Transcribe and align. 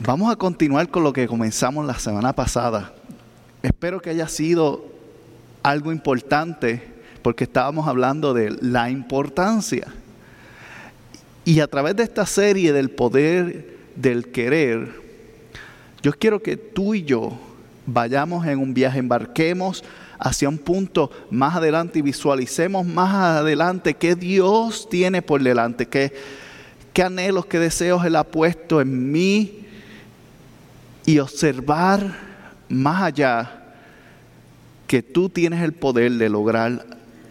Vamos 0.00 0.30
a 0.30 0.36
continuar 0.36 0.88
con 0.88 1.04
lo 1.04 1.12
que 1.12 1.28
comenzamos 1.28 1.86
la 1.86 1.98
semana 1.98 2.32
pasada. 2.32 2.92
Espero 3.62 4.02
que 4.02 4.10
haya 4.10 4.26
sido 4.26 4.84
algo 5.62 5.92
importante 5.92 6.82
porque 7.22 7.44
estábamos 7.44 7.86
hablando 7.86 8.34
de 8.34 8.50
la 8.60 8.90
importancia. 8.90 9.86
Y 11.44 11.60
a 11.60 11.68
través 11.68 11.94
de 11.94 12.02
esta 12.02 12.26
serie 12.26 12.72
del 12.72 12.90
poder 12.90 13.78
del 13.94 14.32
querer, 14.32 15.00
yo 16.02 16.12
quiero 16.12 16.42
que 16.42 16.56
tú 16.56 16.94
y 16.94 17.04
yo 17.04 17.38
vayamos 17.86 18.46
en 18.46 18.58
un 18.58 18.74
viaje, 18.74 18.98
embarquemos 18.98 19.84
hacia 20.18 20.48
un 20.48 20.58
punto 20.58 21.10
más 21.30 21.54
adelante 21.54 22.00
y 22.00 22.02
visualicemos 22.02 22.84
más 22.84 23.14
adelante 23.38 23.94
qué 23.94 24.16
Dios 24.16 24.88
tiene 24.90 25.22
por 25.22 25.42
delante, 25.42 25.86
qué, 25.86 26.12
qué 26.92 27.04
anhelos, 27.04 27.46
qué 27.46 27.60
deseos 27.60 28.04
Él 28.04 28.16
ha 28.16 28.24
puesto 28.24 28.80
en 28.80 29.12
mí 29.12 29.63
y 31.06 31.18
observar 31.18 32.14
más 32.68 33.02
allá 33.02 33.64
que 34.86 35.02
tú 35.02 35.28
tienes 35.28 35.62
el 35.62 35.72
poder 35.72 36.12
de 36.12 36.28
lograr 36.28 36.86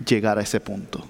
llegar 0.06 0.38
a 0.38 0.42
ese 0.42 0.60
punto. 0.60 1.06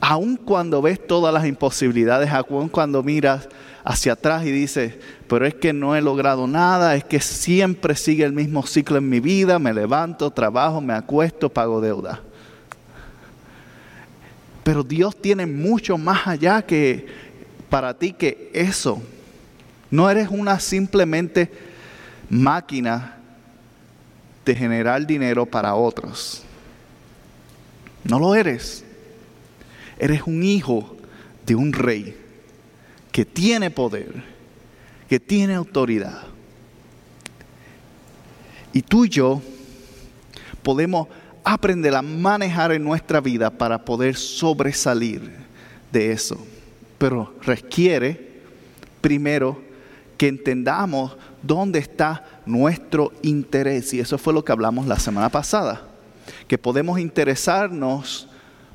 Aun 0.00 0.36
cuando 0.36 0.82
ves 0.82 1.04
todas 1.06 1.32
las 1.32 1.46
imposibilidades, 1.46 2.30
aun 2.30 2.68
cuando 2.68 3.02
miras 3.02 3.48
hacia 3.84 4.12
atrás 4.12 4.44
y 4.44 4.50
dices, 4.50 4.94
pero 5.28 5.46
es 5.46 5.54
que 5.54 5.72
no 5.72 5.96
he 5.96 6.02
logrado 6.02 6.46
nada, 6.46 6.96
es 6.96 7.04
que 7.04 7.20
siempre 7.20 7.94
sigue 7.94 8.24
el 8.24 8.32
mismo 8.32 8.66
ciclo 8.66 8.98
en 8.98 9.08
mi 9.08 9.20
vida, 9.20 9.58
me 9.58 9.72
levanto, 9.72 10.30
trabajo, 10.30 10.80
me 10.80 10.92
acuesto, 10.92 11.48
pago 11.48 11.80
deuda. 11.80 12.20
Pero 14.64 14.82
Dios 14.82 15.16
tiene 15.20 15.46
mucho 15.46 15.96
más 15.96 16.26
allá 16.26 16.62
que 16.62 17.06
para 17.70 17.94
ti 17.94 18.12
que 18.12 18.50
eso. 18.52 19.00
No 19.90 20.10
eres 20.10 20.28
una 20.30 20.58
simplemente 20.58 21.50
máquina 22.28 23.16
de 24.44 24.54
generar 24.54 25.06
dinero 25.06 25.46
para 25.46 25.74
otros. 25.74 26.42
No 28.04 28.18
lo 28.18 28.34
eres. 28.34 28.84
Eres 29.98 30.22
un 30.26 30.42
hijo 30.42 30.96
de 31.44 31.54
un 31.54 31.72
rey 31.72 32.16
que 33.10 33.24
tiene 33.24 33.70
poder, 33.70 34.22
que 35.08 35.18
tiene 35.18 35.54
autoridad. 35.54 36.22
Y 38.72 38.82
tú 38.82 39.04
y 39.06 39.08
yo 39.08 39.40
podemos 40.62 41.08
aprender 41.42 41.94
a 41.94 42.02
manejar 42.02 42.72
en 42.72 42.84
nuestra 42.84 43.20
vida 43.20 43.50
para 43.50 43.84
poder 43.84 44.16
sobresalir 44.16 45.32
de 45.92 46.12
eso. 46.12 46.44
Pero 46.98 47.34
requiere 47.42 48.32
primero 49.00 49.65
que 50.16 50.28
entendamos 50.28 51.16
dónde 51.42 51.78
está 51.78 52.24
nuestro 52.46 53.12
interés. 53.22 53.92
Y 53.94 54.00
eso 54.00 54.18
fue 54.18 54.32
lo 54.32 54.44
que 54.44 54.52
hablamos 54.52 54.86
la 54.86 54.98
semana 54.98 55.28
pasada. 55.28 55.82
Que 56.48 56.58
podemos 56.58 56.98
interesarnos 56.98 58.28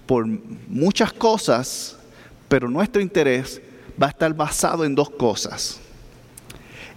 por 0.05 0.25
muchas 0.67 1.13
cosas, 1.13 1.97
pero 2.47 2.69
nuestro 2.69 3.01
interés 3.01 3.61
va 4.01 4.07
a 4.07 4.09
estar 4.09 4.33
basado 4.33 4.85
en 4.85 4.95
dos 4.95 5.09
cosas. 5.09 5.79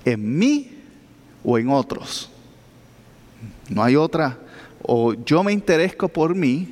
En 0.05 0.39
mí 0.39 0.71
o 1.43 1.59
en 1.59 1.69
otros. 1.69 2.31
No 3.69 3.83
hay 3.83 3.97
otra. 3.97 4.39
O 4.83 5.15
yo 5.15 5.43
me 5.43 5.53
interesco 5.53 6.09
por 6.09 6.35
mí 6.35 6.69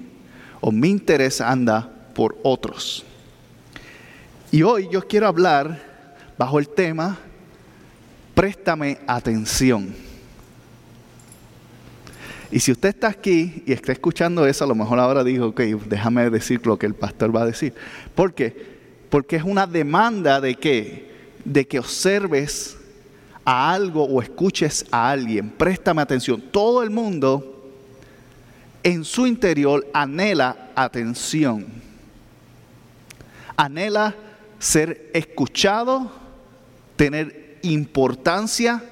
o 0.60 0.70
mi 0.70 0.90
interés 0.90 1.40
anda 1.40 1.90
por 2.14 2.36
otros. 2.42 3.04
Y 4.50 4.62
hoy 4.62 4.88
yo 4.90 5.06
quiero 5.06 5.26
hablar 5.26 5.82
bajo 6.36 6.58
el 6.58 6.68
tema 6.68 7.18
préstame 8.34 8.98
atención. 9.06 9.94
Y 12.50 12.60
si 12.60 12.70
usted 12.70 12.90
está 12.90 13.08
aquí 13.08 13.62
y 13.66 13.72
está 13.72 13.92
escuchando 13.92 14.46
eso, 14.46 14.64
a 14.64 14.66
lo 14.66 14.74
mejor 14.74 14.98
ahora 14.98 15.24
dijo, 15.24 15.46
ok, 15.46 15.60
déjame 15.86 16.28
decir 16.28 16.66
lo 16.66 16.78
que 16.78 16.84
el 16.84 16.94
pastor 16.94 17.34
va 17.34 17.42
a 17.42 17.46
decir. 17.46 17.72
¿Por 18.14 18.34
qué? 18.34 18.54
Porque 19.08 19.36
es 19.36 19.42
una 19.42 19.66
demanda 19.66 20.40
de? 20.40 21.08
De 21.44 21.66
que 21.66 21.78
observes 21.78 22.76
a 23.44 23.72
algo 23.72 24.04
o 24.04 24.20
escuches 24.20 24.84
a 24.90 25.10
alguien. 25.10 25.50
Préstame 25.50 26.02
atención. 26.02 26.40
Todo 26.40 26.82
el 26.82 26.90
mundo 26.90 27.72
en 28.82 29.04
su 29.04 29.26
interior 29.26 29.86
anhela 29.94 30.70
atención. 30.74 31.66
Anhela 33.56 34.14
ser 34.58 35.10
escuchado, 35.14 36.10
tener 36.96 37.51
importancia 37.62 38.82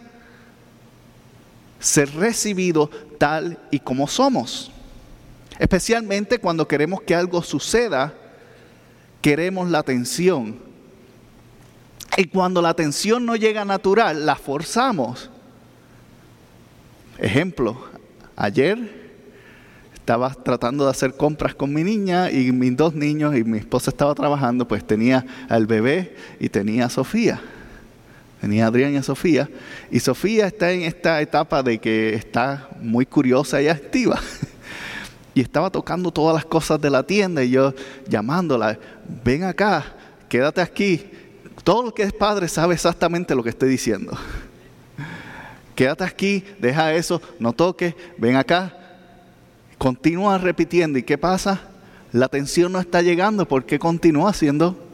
ser 1.79 2.15
recibido 2.15 2.91
tal 3.19 3.59
y 3.71 3.81
como 3.81 4.07
somos. 4.07 4.71
Especialmente 5.59 6.39
cuando 6.39 6.67
queremos 6.67 7.03
que 7.03 7.15
algo 7.15 7.43
suceda, 7.43 8.15
queremos 9.21 9.71
la 9.71 9.81
atención. 9.81 10.59
Y 12.17 12.25
cuando 12.25 12.61
la 12.63 12.71
atención 12.71 13.25
no 13.25 13.37
llega 13.37 13.65
natural, 13.65 14.27
la 14.27 14.37
forzamos. 14.37 15.31
Ejemplo, 17.19 17.85
ayer 18.37 19.01
estaba 19.95 20.35
tratando 20.35 20.85
de 20.85 20.91
hacer 20.91 21.15
compras 21.15 21.55
con 21.55 21.73
mi 21.73 21.85
niña 21.85 22.31
y 22.31 22.51
mis 22.53 22.77
dos 22.77 22.95
niños 22.95 23.37
y 23.37 23.45
mi 23.45 23.59
esposa 23.59 23.91
estaba 23.91 24.15
trabajando, 24.15 24.67
pues 24.67 24.85
tenía 24.85 25.25
al 25.49 25.67
bebé 25.67 26.17
y 26.41 26.49
tenía 26.49 26.87
a 26.87 26.91
Sofía. 26.91 27.41
Tenía 28.41 28.67
Adrián 28.67 28.95
y 28.95 28.97
a 28.97 29.03
Sofía. 29.03 29.49
Y 29.91 30.01
Sofía 30.01 30.47
está 30.47 30.71
en 30.73 30.83
esta 30.83 31.21
etapa 31.21 31.63
de 31.63 31.79
que 31.79 32.15
está 32.15 32.71
muy 32.81 33.07
curiosa 33.07 33.61
y 33.61 33.69
activa. 33.69 34.21
Y 35.33 35.41
estaba 35.41 35.71
tocando 35.71 36.11
todas 36.11 36.35
las 36.35 36.45
cosas 36.45 36.81
de 36.81 36.91
la 36.91 37.05
tienda 37.05 37.45
y 37.45 37.51
yo 37.51 37.73
llamándola, 38.09 38.77
ven 39.25 39.45
acá, 39.45 39.85
quédate 40.29 40.61
aquí. 40.61 41.09
Todo 41.63 41.85
lo 41.85 41.95
que 41.95 42.03
es 42.03 42.13
padre 42.13 42.49
sabe 42.49 42.75
exactamente 42.75 43.37
lo 43.37 43.45
que 43.45 43.51
estoy 43.51 43.69
diciendo. 43.69 44.13
Quédate 45.77 46.03
aquí, 46.03 46.45
deja 46.59 46.93
eso, 46.95 47.23
no 47.39 47.53
toques, 47.53 47.95
ven 48.19 48.35
acá. 48.35 48.77
Continúa 49.79 50.37
repitiendo. 50.37 50.99
¿Y 50.99 51.05
qué 51.05 51.17
pasa? 51.17 51.61
La 52.13 52.27
atención 52.27 52.73
no 52.73 52.81
está 52.81 53.01
llegando 53.01 53.47
porque 53.47 53.79
continúa 53.79 54.31
haciendo 54.31 54.90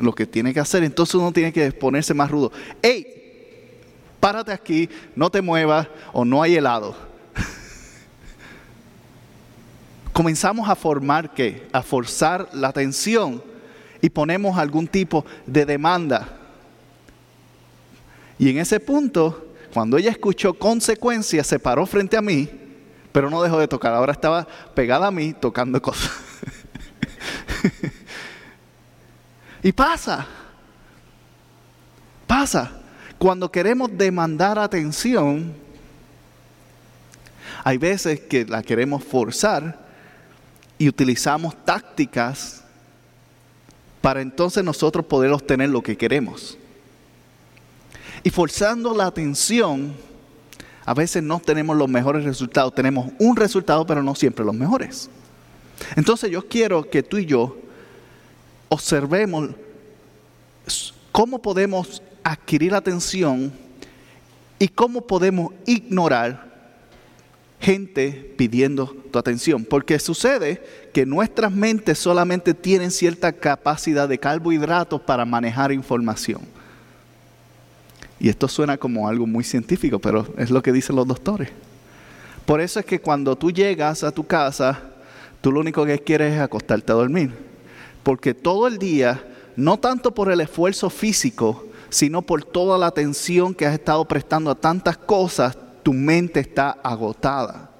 lo 0.00 0.14
que 0.14 0.26
tiene 0.26 0.52
que 0.52 0.60
hacer. 0.60 0.82
Entonces 0.82 1.14
uno 1.14 1.32
tiene 1.32 1.52
que 1.52 1.70
ponerse 1.72 2.14
más 2.14 2.30
rudo. 2.30 2.52
¡Ey! 2.82 3.06
Párate 4.18 4.52
aquí, 4.52 4.88
no 5.16 5.30
te 5.30 5.40
muevas 5.40 5.88
o 6.12 6.24
no 6.24 6.42
hay 6.42 6.56
helado. 6.56 6.94
Comenzamos 10.12 10.68
a 10.68 10.74
formar 10.74 11.32
qué? 11.32 11.66
A 11.72 11.82
forzar 11.82 12.48
la 12.52 12.68
atención 12.68 13.42
y 14.02 14.10
ponemos 14.10 14.58
algún 14.58 14.86
tipo 14.86 15.24
de 15.46 15.64
demanda. 15.64 16.36
Y 18.38 18.50
en 18.50 18.58
ese 18.58 18.80
punto, 18.80 19.54
cuando 19.72 19.96
ella 19.96 20.10
escuchó 20.10 20.54
consecuencias, 20.54 21.46
se 21.46 21.58
paró 21.58 21.86
frente 21.86 22.16
a 22.16 22.22
mí, 22.22 22.48
pero 23.12 23.30
no 23.30 23.42
dejó 23.42 23.58
de 23.58 23.68
tocar. 23.68 23.94
Ahora 23.94 24.12
estaba 24.12 24.46
pegada 24.74 25.06
a 25.06 25.10
mí 25.10 25.32
tocando 25.32 25.80
cosas. 25.80 26.10
Y 29.62 29.72
pasa, 29.72 30.26
pasa. 32.26 32.72
Cuando 33.18 33.52
queremos 33.52 33.90
demandar 33.96 34.58
atención, 34.58 35.54
hay 37.62 37.76
veces 37.76 38.20
que 38.20 38.46
la 38.46 38.62
queremos 38.62 39.04
forzar 39.04 39.78
y 40.78 40.88
utilizamos 40.88 41.54
tácticas 41.64 42.64
para 44.00 44.22
entonces 44.22 44.64
nosotros 44.64 45.04
poder 45.04 45.30
obtener 45.32 45.68
lo 45.68 45.82
que 45.82 45.98
queremos. 45.98 46.56
Y 48.22 48.30
forzando 48.30 48.94
la 48.94 49.06
atención, 49.06 49.94
a 50.86 50.94
veces 50.94 51.22
no 51.22 51.40
tenemos 51.40 51.76
los 51.76 51.88
mejores 51.88 52.24
resultados. 52.24 52.74
Tenemos 52.74 53.12
un 53.18 53.36
resultado, 53.36 53.86
pero 53.86 54.02
no 54.02 54.14
siempre 54.14 54.44
los 54.44 54.54
mejores. 54.54 55.10
Entonces 55.96 56.30
yo 56.30 56.46
quiero 56.48 56.88
que 56.88 57.02
tú 57.02 57.18
y 57.18 57.26
yo 57.26 57.56
observemos 58.70 59.50
cómo 61.12 61.42
podemos 61.42 62.02
adquirir 62.24 62.74
atención 62.74 63.52
¿Y 64.60 64.68
cómo 64.68 65.00
podemos 65.00 65.54
ignorar 65.64 66.44
gente 67.58 68.34
pidiendo 68.36 68.94
tu 69.10 69.18
atención? 69.18 69.64
Porque 69.64 69.98
sucede 69.98 70.62
que 70.92 71.06
nuestras 71.06 71.50
mentes 71.50 71.98
solamente 71.98 72.52
tienen 72.52 72.90
cierta 72.90 73.32
capacidad 73.32 74.06
de 74.06 74.18
carbohidratos 74.18 75.00
para 75.00 75.24
manejar 75.24 75.72
información. 75.72 76.42
Y 78.20 78.28
esto 78.28 78.48
suena 78.48 78.76
como 78.76 79.08
algo 79.08 79.26
muy 79.26 79.44
científico, 79.44 79.98
pero 79.98 80.26
es 80.36 80.50
lo 80.50 80.62
que 80.62 80.72
dicen 80.72 80.94
los 80.94 81.06
doctores. 81.06 81.48
Por 82.44 82.60
eso 82.60 82.80
es 82.80 82.84
que 82.84 83.00
cuando 83.00 83.36
tú 83.36 83.50
llegas 83.50 84.04
a 84.04 84.12
tu 84.12 84.26
casa, 84.26 84.78
tú 85.40 85.52
lo 85.52 85.60
único 85.60 85.86
que 85.86 85.98
quieres 86.00 86.34
es 86.34 86.40
acostarte 86.40 86.92
a 86.92 86.96
dormir. 86.96 87.49
Porque 88.02 88.34
todo 88.34 88.66
el 88.66 88.78
día, 88.78 89.24
no 89.56 89.78
tanto 89.78 90.12
por 90.14 90.30
el 90.30 90.40
esfuerzo 90.40 90.90
físico, 90.90 91.66
sino 91.90 92.22
por 92.22 92.44
toda 92.44 92.78
la 92.78 92.86
atención 92.86 93.54
que 93.54 93.66
has 93.66 93.74
estado 93.74 94.04
prestando 94.06 94.50
a 94.50 94.54
tantas 94.54 94.96
cosas, 94.96 95.56
tu 95.82 95.92
mente 95.92 96.40
está 96.40 96.70
agotada. 96.82 97.70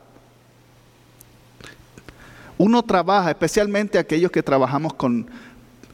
Uno 2.58 2.82
trabaja, 2.82 3.30
especialmente 3.30 3.98
aquellos 3.98 4.30
que 4.30 4.42
trabajamos 4.42 4.92
con 4.94 5.26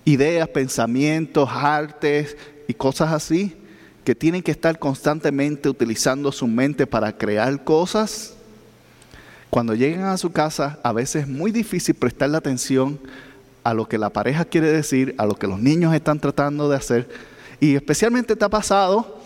ideas, 0.05 0.49
pensamientos, 0.49 1.49
artes 1.52 2.37
y 2.67 2.75
cosas 2.75 3.12
así, 3.12 3.56
que 4.05 4.14
tienen 4.14 4.43
que 4.43 4.50
estar 4.50 4.78
constantemente 4.78 5.69
utilizando 5.69 6.32
su 6.32 6.46
mente 6.46 6.87
para 6.87 7.17
crear 7.17 7.62
cosas, 7.62 8.37
cuando 9.50 9.75
llegan 9.75 10.05
a 10.05 10.19
su 10.19 10.32
casa 10.32 10.78
a 10.82 10.93
veces 10.93 11.23
es 11.23 11.28
muy 11.28 11.50
difícil 11.50 11.94
prestarle 11.94 12.37
atención 12.37 12.99
a 13.66 13.74
lo 13.74 13.88
que 13.88 13.98
la 13.98 14.10
pareja 14.10 14.44
quiere 14.44 14.68
decir, 14.68 15.16
a 15.18 15.26
lo 15.26 15.34
que 15.34 15.48
los 15.48 15.58
niños 15.58 15.92
están 15.92 16.20
tratando 16.20 16.68
de 16.68 16.76
hacer. 16.76 17.08
Y 17.58 17.74
especialmente 17.74 18.36
te 18.36 18.44
ha 18.44 18.48
pasado 18.48 19.18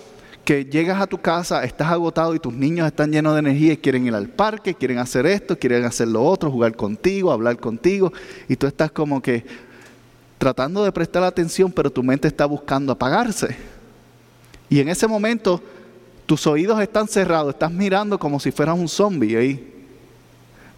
que 0.46 0.64
llegas 0.64 0.98
a 0.98 1.06
tu 1.06 1.18
casa, 1.18 1.62
estás 1.62 1.88
agotado 1.88 2.34
y 2.34 2.38
tus 2.38 2.54
niños 2.54 2.86
están 2.86 3.12
llenos 3.12 3.34
de 3.34 3.40
energía 3.40 3.74
y 3.74 3.76
quieren 3.76 4.06
ir 4.06 4.14
al 4.14 4.30
parque, 4.30 4.72
quieren 4.72 4.96
hacer 4.96 5.26
esto, 5.26 5.58
quieren 5.58 5.84
hacer 5.84 6.08
lo 6.08 6.24
otro, 6.24 6.50
jugar 6.50 6.74
contigo, 6.74 7.30
hablar 7.30 7.58
contigo. 7.58 8.14
Y 8.48 8.56
tú 8.56 8.66
estás 8.66 8.90
como 8.90 9.20
que 9.20 9.44
tratando 10.38 10.84
de 10.84 10.92
prestar 10.92 11.22
atención, 11.22 11.70
pero 11.70 11.90
tu 11.90 12.02
mente 12.02 12.26
está 12.26 12.46
buscando 12.46 12.92
apagarse. 12.92 13.58
Y 14.70 14.80
en 14.80 14.88
ese 14.88 15.06
momento 15.06 15.60
tus 16.24 16.46
oídos 16.46 16.80
están 16.80 17.08
cerrados, 17.08 17.52
estás 17.52 17.70
mirando 17.70 18.18
como 18.18 18.40
si 18.40 18.50
fueras 18.52 18.78
un 18.78 18.88
zombie 18.88 19.36
ahí. 19.36 19.84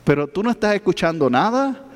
Pero 0.03 0.27
tú 0.27 0.43
no 0.43 0.51
estás 0.51 0.75
escuchando 0.75 1.31
nada, 1.31 1.92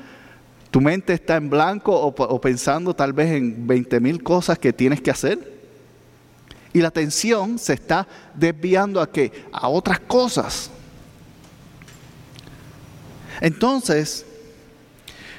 tu 0.71 0.81
mente 0.81 1.13
está 1.13 1.37
en 1.37 1.49
blanco 1.49 1.95
o, 1.95 2.41
pensando 2.41 2.93
tal 2.93 3.13
vez 3.13 3.31
en 3.31 3.65
20 3.65 3.99
mil 3.99 4.21
cosas 4.23 4.59
que 4.59 4.73
tienes 4.73 5.01
que 5.01 5.11
hacer. 5.11 5.57
Y 6.73 6.81
la 6.81 6.89
atención 6.89 7.57
se 7.57 7.73
está 7.73 8.07
desviando 8.35 9.01
a 9.01 9.11
qué? 9.11 9.31
A 9.51 9.69
otras 9.69 9.99
cosas. 10.01 10.69
Entonces, 13.39 14.25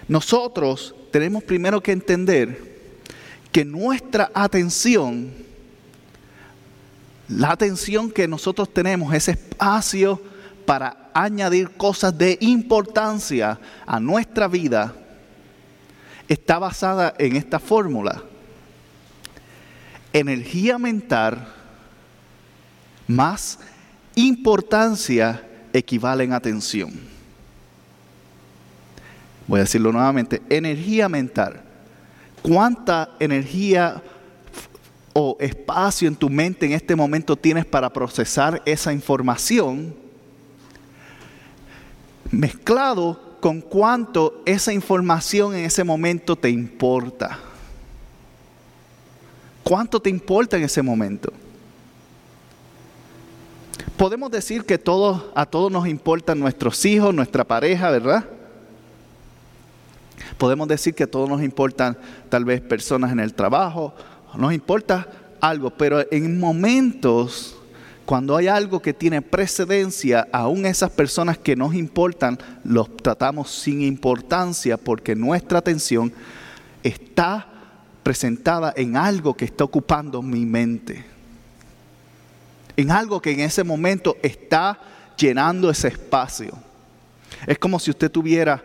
nosotros 0.09 0.95
tenemos 1.11 1.43
primero 1.43 1.83
que 1.83 1.93
entender 1.93 2.79
que 3.53 3.65
nuestra 3.65 4.31
atención 4.35 5.49
la 7.29 7.53
atención 7.53 8.11
que 8.11 8.27
nosotros 8.27 8.73
tenemos, 8.73 9.13
ese 9.13 9.33
espacio 9.33 10.21
para 10.65 11.11
añadir 11.13 11.71
cosas 11.71 12.17
de 12.17 12.39
importancia 12.41 13.59
a 13.87 14.01
nuestra 14.01 14.49
vida, 14.49 14.95
está 16.29 16.59
basada 16.59 17.15
en 17.19 17.37
esta 17.37 17.59
fórmula. 17.59 18.23
Energía 20.13 20.79
mental 20.79 21.49
más 23.07 23.59
importancia 24.15 25.43
equivalen 25.73 26.33
a 26.33 26.37
atención. 26.37 26.93
Voy 29.47 29.61
a 29.61 29.63
decirlo 29.63 29.93
nuevamente, 29.93 30.43
energía 30.51 31.09
mental. 31.09 31.63
¿Cuánta 32.43 33.11
energía 33.19 34.03
o 35.15 35.37
espacio 35.41 36.07
en 36.07 36.15
tu 36.15 36.31
mente 36.31 36.67
en 36.67 36.73
este 36.73 36.95
momento 36.95 37.35
tienes 37.35 37.67
para 37.67 37.93
procesar 37.93 38.63
esa 38.65 38.93
información, 38.93 39.93
mezclado 42.31 43.28
con 43.41 43.61
cuánto 43.61 44.43
esa 44.45 44.73
información 44.73 45.55
en 45.55 45.65
ese 45.65 45.85
momento 45.85 46.37
te 46.37 46.51
importa. 46.51 47.39
¿Cuánto 49.63 50.01
te 50.01 50.11
importa 50.11 50.57
en 50.57 50.65
ese 50.65 50.83
momento? 50.83 51.33
Podemos 53.97 54.31
decir 54.31 54.65
que 54.65 54.79
todos, 54.79 55.25
a 55.35 55.45
todos 55.45 55.71
nos 55.71 55.87
importan 55.89 56.39
nuestros 56.39 56.85
hijos, 56.85 57.15
nuestra 57.15 57.45
pareja, 57.45 57.91
¿verdad? 57.91 58.25
Podemos 60.39 60.69
decir 60.69 60.95
que 60.95 61.05
a 61.05 61.11
todos 61.11 61.29
nos 61.29 61.43
importan 61.43 61.99
tal 62.29 62.45
vez 62.45 62.61
personas 62.61 63.13
en 63.13 63.21
el 63.21 63.35
trabajo 63.35 63.95
nos 64.39 64.53
importa 64.53 65.09
algo, 65.41 65.71
pero 65.71 66.05
en 66.11 66.39
momentos 66.39 67.58
cuando 68.09 68.39
hay 68.39 68.49
algo 68.49 68.81
que 68.81 68.95
tiene 68.95 69.21
precedencia, 69.21 70.27
aún 70.33 70.65
esas 70.65 70.89
personas 70.89 71.37
que 71.37 71.55
nos 71.55 71.75
importan, 71.75 72.39
los 72.65 72.97
tratamos 72.97 73.51
sin 73.51 73.83
importancia 73.83 74.79
porque 74.79 75.15
nuestra 75.15 75.59
atención 75.59 76.11
está 76.83 77.47
presentada 78.03 78.73
en 78.75 78.97
algo 78.97 79.35
que 79.35 79.45
está 79.45 79.65
ocupando 79.65 80.23
mi 80.23 80.47
mente. 80.47 81.05
En 82.79 82.91
algo 82.91 83.21
que 83.21 83.33
en 83.33 83.41
ese 83.41 83.63
momento 83.63 84.17
está 84.23 84.81
llenando 85.19 85.69
ese 85.69 85.89
espacio. 85.89 86.57
Es 87.47 87.59
como 87.59 87.79
si 87.79 87.91
usted 87.91 88.11
tuviera 88.11 88.65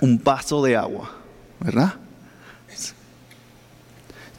un 0.00 0.22
vaso 0.22 0.62
de 0.62 0.76
agua, 0.76 1.10
¿verdad? 1.58 1.94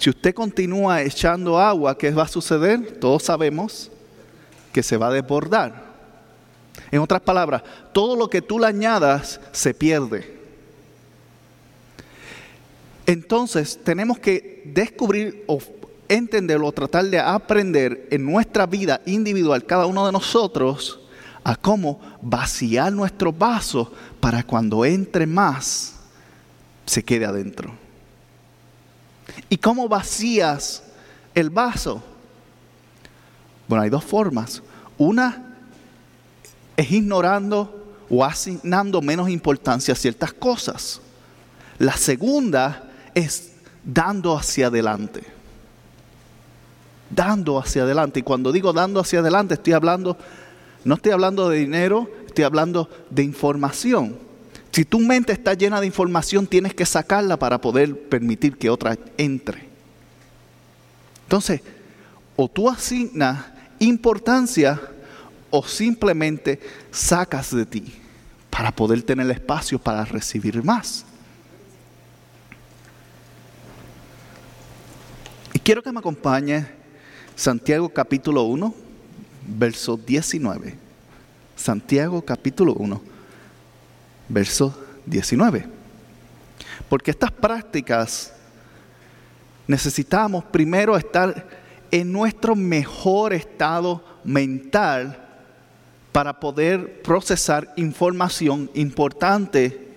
Si 0.01 0.09
usted 0.09 0.33
continúa 0.33 1.03
echando 1.03 1.59
agua, 1.59 1.95
¿qué 1.95 2.09
va 2.09 2.23
a 2.23 2.27
suceder? 2.27 2.97
Todos 2.99 3.21
sabemos 3.21 3.91
que 4.73 4.81
se 4.81 4.97
va 4.97 5.09
a 5.09 5.11
desbordar. 5.11 5.91
En 6.89 7.01
otras 7.01 7.21
palabras, 7.21 7.61
todo 7.93 8.15
lo 8.15 8.27
que 8.27 8.41
tú 8.41 8.57
le 8.57 8.65
añadas 8.65 9.39
se 9.51 9.75
pierde. 9.75 10.39
Entonces 13.05 13.79
tenemos 13.83 14.17
que 14.17 14.63
descubrir 14.73 15.43
o 15.45 15.59
entenderlo, 16.09 16.65
o 16.65 16.71
tratar 16.71 17.05
de 17.05 17.19
aprender 17.19 18.07
en 18.09 18.25
nuestra 18.25 18.65
vida 18.65 19.01
individual, 19.05 19.63
cada 19.67 19.85
uno 19.85 20.07
de 20.07 20.13
nosotros, 20.13 20.99
a 21.43 21.55
cómo 21.55 22.01
vaciar 22.23 22.91
nuestro 22.91 23.31
vaso 23.31 23.93
para 24.19 24.41
cuando 24.41 24.83
entre 24.83 25.27
más, 25.27 25.93
se 26.87 27.03
quede 27.03 27.27
adentro. 27.27 27.80
¿Y 29.49 29.57
cómo 29.57 29.87
vacías 29.87 30.83
el 31.33 31.49
vaso? 31.49 32.03
Bueno, 33.67 33.83
hay 33.83 33.89
dos 33.89 34.03
formas. 34.03 34.61
Una 34.97 35.55
es 36.75 36.91
ignorando 36.91 37.95
o 38.09 38.25
asignando 38.25 39.01
menos 39.01 39.29
importancia 39.29 39.93
a 39.93 39.97
ciertas 39.97 40.33
cosas. 40.33 41.01
La 41.79 41.95
segunda 41.95 42.89
es 43.15 43.53
dando 43.83 44.37
hacia 44.37 44.67
adelante. 44.67 45.23
Dando 47.09 47.59
hacia 47.59 47.83
adelante. 47.83 48.19
Y 48.19 48.23
cuando 48.23 48.51
digo 48.51 48.73
dando 48.73 48.99
hacia 48.99 49.19
adelante, 49.19 49.55
estoy 49.55 49.73
hablando, 49.73 50.17
no 50.83 50.95
estoy 50.95 51.11
hablando 51.11 51.49
de 51.49 51.59
dinero, 51.59 52.09
estoy 52.27 52.43
hablando 52.43 52.89
de 53.09 53.23
información. 53.23 54.30
Si 54.71 54.85
tu 54.85 54.99
mente 54.99 55.33
está 55.33 55.53
llena 55.53 55.81
de 55.81 55.87
información, 55.87 56.47
tienes 56.47 56.73
que 56.73 56.85
sacarla 56.85 57.37
para 57.37 57.59
poder 57.59 58.07
permitir 58.07 58.55
que 58.55 58.69
otra 58.69 58.97
entre. 59.17 59.65
Entonces, 61.23 61.61
o 62.37 62.47
tú 62.47 62.69
asignas 62.69 63.45
importancia 63.79 64.79
o 65.49 65.65
simplemente 65.65 66.59
sacas 66.89 67.53
de 67.53 67.65
ti 67.65 67.93
para 68.49 68.71
poder 68.71 69.03
tener 69.03 69.29
espacio 69.29 69.77
para 69.77 70.05
recibir 70.05 70.63
más. 70.63 71.05
Y 75.53 75.59
quiero 75.59 75.83
que 75.83 75.91
me 75.91 75.99
acompañe 75.99 76.65
Santiago 77.35 77.89
capítulo 77.89 78.43
1, 78.43 78.73
verso 79.47 79.97
19. 79.97 80.75
Santiago 81.57 82.21
capítulo 82.21 82.73
1 82.73 83.10
verso 84.31 84.75
19. 85.05 85.65
Porque 86.89 87.11
estas 87.11 87.31
prácticas 87.31 88.33
necesitamos 89.67 90.43
primero 90.45 90.97
estar 90.97 91.47
en 91.91 92.11
nuestro 92.11 92.55
mejor 92.55 93.33
estado 93.33 94.03
mental 94.23 95.17
para 96.11 96.39
poder 96.39 97.01
procesar 97.01 97.71
información 97.77 98.69
importante 98.73 99.87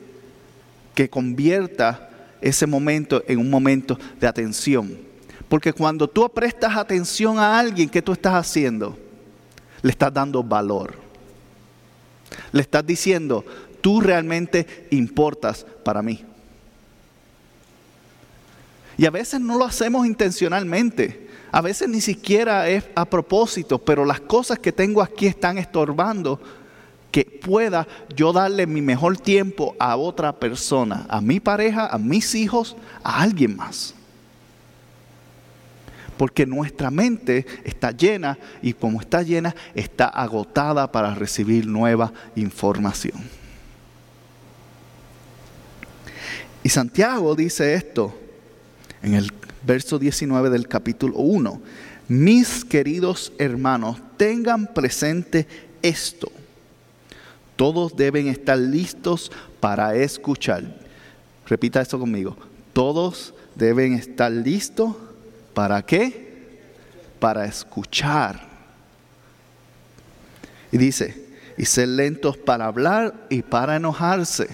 que 0.94 1.10
convierta 1.10 2.08
ese 2.40 2.66
momento 2.66 3.22
en 3.26 3.38
un 3.38 3.50
momento 3.50 3.98
de 4.20 4.26
atención. 4.26 4.96
Porque 5.48 5.72
cuando 5.72 6.08
tú 6.08 6.28
prestas 6.28 6.76
atención 6.76 7.38
a 7.38 7.58
alguien, 7.58 7.88
¿qué 7.88 8.00
tú 8.00 8.12
estás 8.12 8.34
haciendo? 8.34 8.96
Le 9.82 9.90
estás 9.90 10.12
dando 10.12 10.42
valor. 10.42 10.94
Le 12.52 12.62
estás 12.62 12.86
diciendo, 12.86 13.44
tú 13.84 14.00
realmente 14.00 14.88
importas 14.92 15.66
para 15.84 16.00
mí. 16.00 16.24
Y 18.96 19.04
a 19.04 19.10
veces 19.10 19.42
no 19.42 19.58
lo 19.58 19.66
hacemos 19.66 20.06
intencionalmente. 20.06 21.28
A 21.52 21.60
veces 21.60 21.90
ni 21.90 22.00
siquiera 22.00 22.66
es 22.66 22.84
a 22.94 23.04
propósito, 23.04 23.78
pero 23.78 24.06
las 24.06 24.20
cosas 24.20 24.58
que 24.58 24.72
tengo 24.72 25.02
aquí 25.02 25.26
están 25.26 25.58
estorbando 25.58 26.40
que 27.10 27.26
pueda 27.26 27.86
yo 28.16 28.32
darle 28.32 28.66
mi 28.66 28.80
mejor 28.80 29.18
tiempo 29.18 29.76
a 29.78 29.96
otra 29.96 30.32
persona, 30.32 31.04
a 31.10 31.20
mi 31.20 31.38
pareja, 31.38 31.86
a 31.86 31.98
mis 31.98 32.34
hijos, 32.34 32.78
a 33.02 33.20
alguien 33.20 33.54
más. 33.54 33.94
Porque 36.16 36.46
nuestra 36.46 36.90
mente 36.90 37.44
está 37.64 37.90
llena 37.90 38.38
y 38.62 38.72
como 38.72 39.02
está 39.02 39.20
llena, 39.20 39.54
está 39.74 40.06
agotada 40.06 40.90
para 40.90 41.14
recibir 41.14 41.66
nueva 41.66 42.14
información. 42.34 43.43
Y 46.64 46.70
Santiago 46.70 47.36
dice 47.36 47.74
esto 47.74 48.12
en 49.02 49.14
el 49.14 49.32
verso 49.64 50.00
19 50.00 50.50
del 50.50 50.66
capítulo 50.66 51.18
1. 51.18 51.62
Mis 52.08 52.64
queridos 52.64 53.32
hermanos, 53.38 53.98
tengan 54.16 54.66
presente 54.74 55.46
esto 55.80 56.32
todos 57.56 57.96
deben 57.96 58.28
estar 58.28 58.58
listos 58.58 59.30
para 59.60 59.94
escuchar. 59.94 60.64
Repita 61.46 61.80
esto 61.80 61.98
conmigo. 61.98 62.36
Todos 62.72 63.34
deben 63.54 63.94
estar 63.94 64.30
listos 64.30 64.96
para 65.52 65.82
qué? 65.82 66.58
Para 67.20 67.44
escuchar. 67.44 68.48
Y 70.72 70.78
dice, 70.78 71.24
y 71.56 71.64
ser 71.64 71.88
lentos 71.88 72.36
para 72.36 72.66
hablar 72.66 73.14
y 73.30 73.42
para 73.42 73.76
enojarse. 73.76 74.48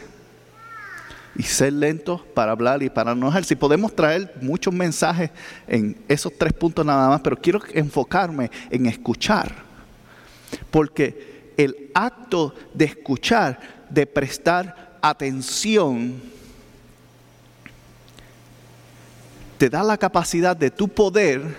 Y 1.41 1.43
ser 1.45 1.73
lentos 1.73 2.21
para 2.35 2.53
hablar 2.53 2.83
y 2.83 2.91
para 2.91 3.13
enojarse. 3.13 3.55
Y 3.55 3.57
podemos 3.57 3.97
traer 3.97 4.31
muchos 4.43 4.75
mensajes 4.75 5.31
en 5.67 5.97
esos 6.07 6.37
tres 6.37 6.53
puntos 6.53 6.85
nada 6.85 7.09
más, 7.09 7.23
pero 7.23 7.35
quiero 7.35 7.63
enfocarme 7.73 8.51
en 8.69 8.85
escuchar. 8.85 9.51
Porque 10.71 11.55
el 11.57 11.91
acto 11.95 12.55
de 12.75 12.85
escuchar, 12.85 13.59
de 13.89 14.07
prestar 14.07 14.99
atención, 15.01 16.21
te 19.57 19.71
da 19.71 19.83
la 19.83 19.97
capacidad 19.97 20.55
de 20.55 20.71
tu 20.71 20.89
poder 20.89 21.57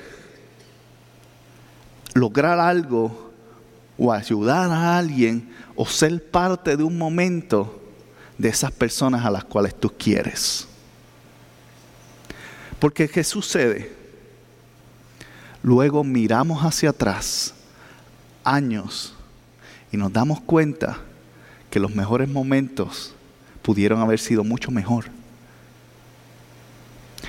lograr 2.14 2.60
algo 2.60 3.32
o 3.98 4.14
ayudar 4.14 4.70
a 4.70 5.00
alguien 5.00 5.52
o 5.76 5.88
ser 5.88 6.30
parte 6.30 6.78
de 6.78 6.84
un 6.84 7.00
momento 7.00 7.81
de 8.42 8.50
esas 8.50 8.72
personas 8.72 9.24
a 9.24 9.30
las 9.30 9.44
cuales 9.44 9.80
tú 9.80 9.94
quieres. 9.96 10.68
Porque 12.80 13.08
¿qué 13.08 13.24
sucede? 13.24 13.92
Luego 15.62 16.04
miramos 16.04 16.64
hacia 16.64 16.90
atrás, 16.90 17.54
años, 18.44 19.14
y 19.92 19.98
nos 19.98 20.12
damos 20.12 20.42
cuenta 20.42 20.98
que 21.70 21.80
los 21.80 21.94
mejores 21.94 22.28
momentos 22.28 23.14
pudieron 23.62 24.00
haber 24.00 24.20
sido 24.20 24.44
mucho 24.44 24.72
mejor. 24.72 25.06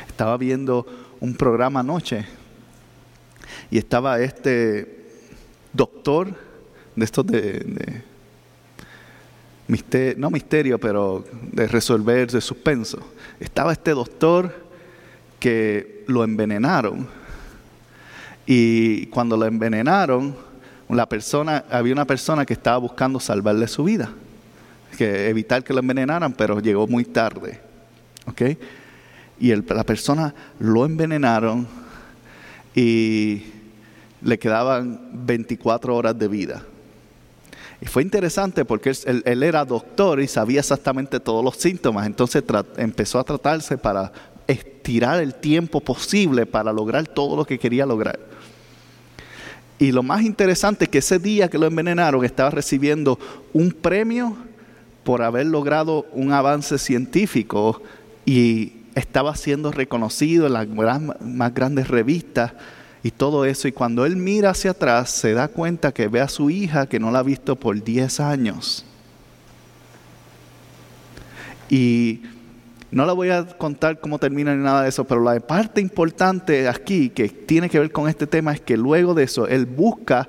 Estaba 0.09 0.39
viendo 0.39 0.87
un 1.21 1.35
programa 1.35 1.81
anoche 1.81 2.25
y 3.71 3.77
estaba 3.77 4.19
este 4.21 5.11
doctor 5.75 6.35
de 6.97 7.05
estos 7.05 7.27
de, 7.27 8.03
no 10.17 10.31
misterio, 10.31 10.79
pero 10.79 11.25
de 11.51 11.67
resolver 11.69 12.31
de 12.31 12.41
suspenso. 12.41 12.99
Estaba 13.41 13.73
este 13.73 13.93
doctor 13.93 14.55
que 15.39 16.05
lo 16.07 16.25
envenenaron 16.25 17.07
y 18.47 19.07
cuando 19.07 19.37
lo 19.37 19.47
envenenaron 19.47 20.37
la 20.89 21.09
persona, 21.09 21.65
había 21.71 21.93
una 21.93 22.07
persona 22.07 22.45
que 22.45 22.53
estaba 22.53 22.77
buscando 22.77 23.19
salvarle 23.19 23.67
su 23.67 23.85
vida, 23.85 24.11
que 24.99 25.29
evitar 25.29 25.65
que 25.65 25.73
lo 25.73 25.81
envenenaran, 25.81 26.33
pero 26.33 26.61
llegó 26.61 26.87
muy 26.87 27.05
tarde. 27.05 27.61
¿ok? 28.27 28.43
Y 29.41 29.55
la 29.55 29.85
persona 29.85 30.35
lo 30.59 30.85
envenenaron 30.85 31.67
y 32.75 33.43
le 34.21 34.39
quedaban 34.39 35.01
24 35.13 35.97
horas 35.97 36.19
de 36.19 36.29
vida. 36.29 36.63
Y 37.83 37.87
fue 37.87 38.05
interesante 38.05 38.65
porque 38.65 38.93
él, 39.07 39.43
era 39.43 39.65
doctor 39.65 40.21
y 40.21 40.29
sabía 40.29 40.61
exactamente 40.61 41.19
todos 41.19 41.45
los 41.45 41.57
síntomas, 41.57 42.07
entonces 42.07 42.45
empezó 42.77 43.19
a 43.19 43.25
tratarse 43.25 43.77
para 43.77 44.13
estirar 44.47 45.21
el 45.21 45.35
tiempo 45.35 45.81
posible 45.81 46.47
para 46.47 46.73
lograr 46.73 47.09
todo 47.09 47.35
lo 47.35 47.45
que 47.45 47.59
quería 47.59 47.85
lograr. 47.85 48.21
Y 49.81 49.91
lo 49.91 50.05
más 50.05 50.23
interesante 50.23 50.85
es 50.85 50.91
que 50.91 50.99
ese 50.99 51.19
día 51.19 51.51
que 51.51 51.59
lo 51.59 51.67
envenenaron 51.67 52.25
estaba 52.25 52.51
recibiendo 52.51 53.19
un 53.53 53.73
premio 53.73 54.37
por 55.03 55.21
haber 55.21 55.47
logrado 55.47 56.07
un 56.13 56.31
avance 56.33 56.79
científico 56.79 57.83
y 58.25 58.75
estaba 58.95 59.35
siendo 59.35 59.73
reconocido 59.73 60.47
en 60.47 60.53
las 60.53 60.69
más 61.21 61.53
grandes 61.53 61.89
revistas 61.89 62.53
y 63.03 63.11
todo 63.11 63.45
eso. 63.45 63.69
Y 63.69 63.73
cuando 63.73 64.07
él 64.07 64.17
mira 64.17 64.51
hacia 64.51 64.73
atrás 64.73 65.11
se 65.11 65.33
da 65.35 65.49
cuenta 65.49 65.93
que 65.93 66.09
ve 66.09 66.21
a 66.21 66.29
su 66.29 66.51
hija 66.51 66.87
que 66.87 67.01
no 67.01 67.11
la 67.11 67.21
ha 67.21 67.23
visto 67.23 67.57
por 67.57 67.83
10 67.83 68.21
años. 68.21 68.85
Y 71.69 72.23
no 72.91 73.07
le 73.07 73.13
voy 73.13 73.31
a 73.31 73.47
contar 73.47 73.99
cómo 73.99 74.19
termina 74.19 74.55
ni 74.55 74.63
nada 74.63 74.83
de 74.83 74.91
eso, 74.91 75.05
pero 75.05 75.23
la 75.23 75.41
parte 75.41 75.81
importante 75.81 76.69
aquí 76.69 77.09
que 77.09 77.29
tiene 77.29 77.71
que 77.71 77.79
ver 77.79 77.91
con 77.91 78.09
este 78.09 78.27
tema 78.27 78.53
es 78.53 78.61
que 78.61 78.77
luego 78.77 79.15
de 79.15 79.25
eso 79.25 79.49
él 79.49 79.65
busca, 79.65 80.29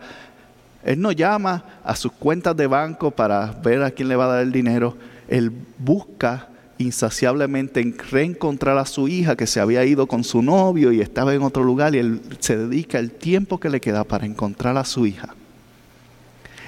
él 0.83 1.01
no 1.01 1.11
llama 1.11 1.65
a 1.83 1.95
sus 1.95 2.13
cuentas 2.13 2.55
de 2.55 2.67
banco 2.67 3.11
para 3.11 3.47
ver 3.61 3.83
a 3.83 3.91
quién 3.91 4.07
le 4.07 4.15
va 4.15 4.25
a 4.25 4.35
dar 4.35 4.43
el 4.43 4.53
dinero, 4.53 4.95
él 5.27 5.51
busca 5.77 6.47
insaciablemente 6.83 7.79
en 7.79 7.97
reencontrar 7.97 8.77
a 8.77 8.85
su 8.85 9.07
hija 9.07 9.35
que 9.35 9.47
se 9.47 9.59
había 9.59 9.83
ido 9.85 10.07
con 10.07 10.23
su 10.23 10.41
novio 10.41 10.91
y 10.91 11.01
estaba 11.01 11.33
en 11.33 11.41
otro 11.41 11.63
lugar 11.63 11.95
y 11.95 11.99
él 11.99 12.21
se 12.39 12.57
dedica 12.57 12.99
el 12.99 13.11
tiempo 13.11 13.59
que 13.59 13.69
le 13.69 13.81
queda 13.81 14.03
para 14.03 14.25
encontrar 14.25 14.77
a 14.77 14.85
su 14.85 15.05
hija. 15.05 15.35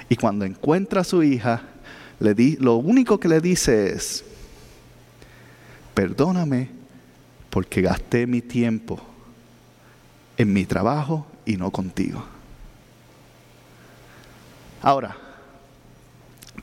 Y 0.08 0.16
cuando 0.16 0.44
encuentra 0.44 1.02
a 1.02 1.04
su 1.04 1.22
hija, 1.22 1.62
le 2.20 2.34
di, 2.34 2.56
lo 2.56 2.76
único 2.76 3.18
que 3.20 3.28
le 3.28 3.40
dice 3.40 3.92
es, 3.92 4.24
perdóname 5.94 6.70
porque 7.50 7.82
gasté 7.82 8.26
mi 8.26 8.42
tiempo 8.42 9.00
en 10.36 10.52
mi 10.52 10.64
trabajo 10.66 11.26
y 11.44 11.56
no 11.56 11.70
contigo. 11.70 12.24
Ahora, 14.82 15.16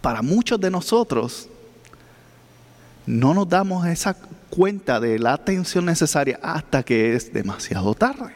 para 0.02 0.22
muchos 0.22 0.60
de 0.60 0.70
nosotros, 0.70 1.50
no 3.06 3.34
nos 3.34 3.48
damos 3.50 3.86
esa 3.86 4.16
cuenta 4.50 5.00
de 5.00 5.20
la 5.20 5.34
atención 5.34 5.86
necesaria 5.86 6.40
hasta 6.42 6.84
que 6.84 7.16
es 7.16 7.34
demasiado 7.34 7.94
tarde. 7.96 8.34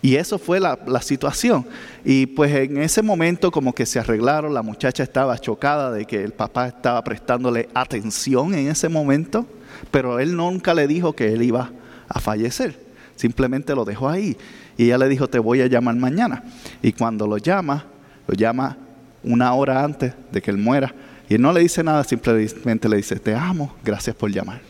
Y 0.00 0.14
eso 0.14 0.38
fue 0.38 0.60
la, 0.60 0.78
la, 0.86 1.02
situación. 1.02 1.66
Y 2.04 2.26
pues 2.26 2.54
en 2.54 2.78
ese 2.78 3.02
momento 3.02 3.50
como 3.50 3.74
que 3.74 3.84
se 3.84 3.98
arreglaron, 3.98 4.54
la 4.54 4.62
muchacha 4.62 5.02
estaba 5.02 5.38
chocada 5.38 5.90
de 5.90 6.04
que 6.04 6.22
el 6.22 6.32
papá 6.32 6.68
estaba 6.68 7.02
prestándole 7.02 7.68
atención 7.74 8.54
en 8.54 8.68
ese 8.68 8.88
momento, 8.88 9.44
pero 9.90 10.20
él 10.20 10.36
nunca 10.36 10.72
le 10.72 10.86
dijo 10.86 11.14
que 11.14 11.32
él 11.32 11.42
iba 11.42 11.72
a 12.08 12.20
fallecer, 12.20 12.78
simplemente 13.16 13.74
lo 13.74 13.84
dejó 13.84 14.08
ahí. 14.08 14.36
Y 14.76 14.84
ella 14.84 14.98
le 14.98 15.08
dijo, 15.08 15.28
te 15.28 15.40
voy 15.40 15.60
a 15.60 15.66
llamar 15.66 15.96
mañana. 15.96 16.44
Y 16.80 16.92
cuando 16.92 17.26
lo 17.26 17.36
llama, 17.36 17.84
lo 18.28 18.34
llama 18.34 18.76
una 19.24 19.52
hora 19.52 19.82
antes 19.82 20.14
de 20.30 20.40
que 20.40 20.52
él 20.52 20.58
muera. 20.58 20.94
Y 21.28 21.34
él 21.34 21.42
no 21.42 21.52
le 21.52 21.60
dice 21.60 21.82
nada, 21.82 22.04
simplemente 22.04 22.88
le 22.88 22.96
dice, 22.96 23.16
te 23.16 23.34
amo, 23.34 23.74
gracias 23.84 24.16
por 24.16 24.30
llamar. 24.30 24.60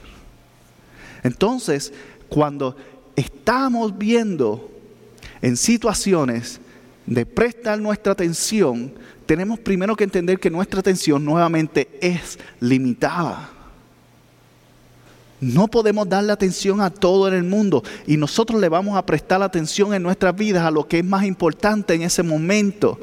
Entonces, 1.22 1.92
cuando 2.28 2.76
estamos 3.14 3.96
viendo 3.96 4.70
en 5.40 5.56
situaciones 5.56 6.60
de 7.06 7.24
prestar 7.24 7.78
nuestra 7.80 8.12
atención, 8.12 8.92
tenemos 9.26 9.58
primero 9.58 9.94
que 9.94 10.04
entender 10.04 10.40
que 10.40 10.50
nuestra 10.50 10.80
atención 10.80 11.24
nuevamente 11.24 11.88
es 12.00 12.38
limitada. 12.60 13.50
No 15.40 15.68
podemos 15.68 16.08
darle 16.08 16.32
atención 16.32 16.80
a 16.80 16.90
todo 16.90 17.28
en 17.28 17.34
el 17.34 17.44
mundo 17.44 17.84
y 18.06 18.16
nosotros 18.16 18.60
le 18.60 18.68
vamos 18.68 18.96
a 18.96 19.06
prestar 19.06 19.40
atención 19.40 19.94
en 19.94 20.02
nuestras 20.02 20.34
vidas 20.34 20.64
a 20.64 20.70
lo 20.70 20.88
que 20.88 20.98
es 20.98 21.04
más 21.04 21.24
importante 21.24 21.94
en 21.94 22.02
ese 22.02 22.24
momento. 22.24 22.98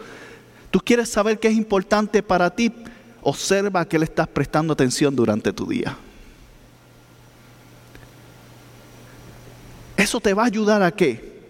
Tú 0.70 0.82
quieres 0.82 1.08
saber 1.08 1.40
qué 1.40 1.48
es 1.48 1.56
importante 1.56 2.22
para 2.22 2.50
ti, 2.54 2.74
observa 3.26 3.82
a 3.82 3.86
qué 3.86 3.98
le 3.98 4.06
estás 4.06 4.28
prestando 4.28 4.74
atención 4.74 5.16
durante 5.16 5.52
tu 5.52 5.68
día. 5.68 5.98
Eso 9.98 10.22
te 10.22 10.34
va 10.34 10.44
a 10.44 10.48
ayudar 10.48 10.84
a 10.84 10.92
qué? 10.92 11.42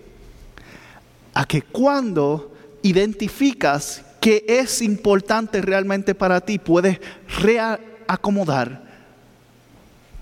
A 1.33 1.45
que 1.45 1.61
cuando 1.61 2.53
identificas 2.81 4.03
que 4.21 4.45
es 4.47 4.81
importante 4.81 5.61
realmente 5.61 6.15
para 6.15 6.39
ti, 6.39 6.59
puedes 6.59 6.99
reacomodar 7.41 8.83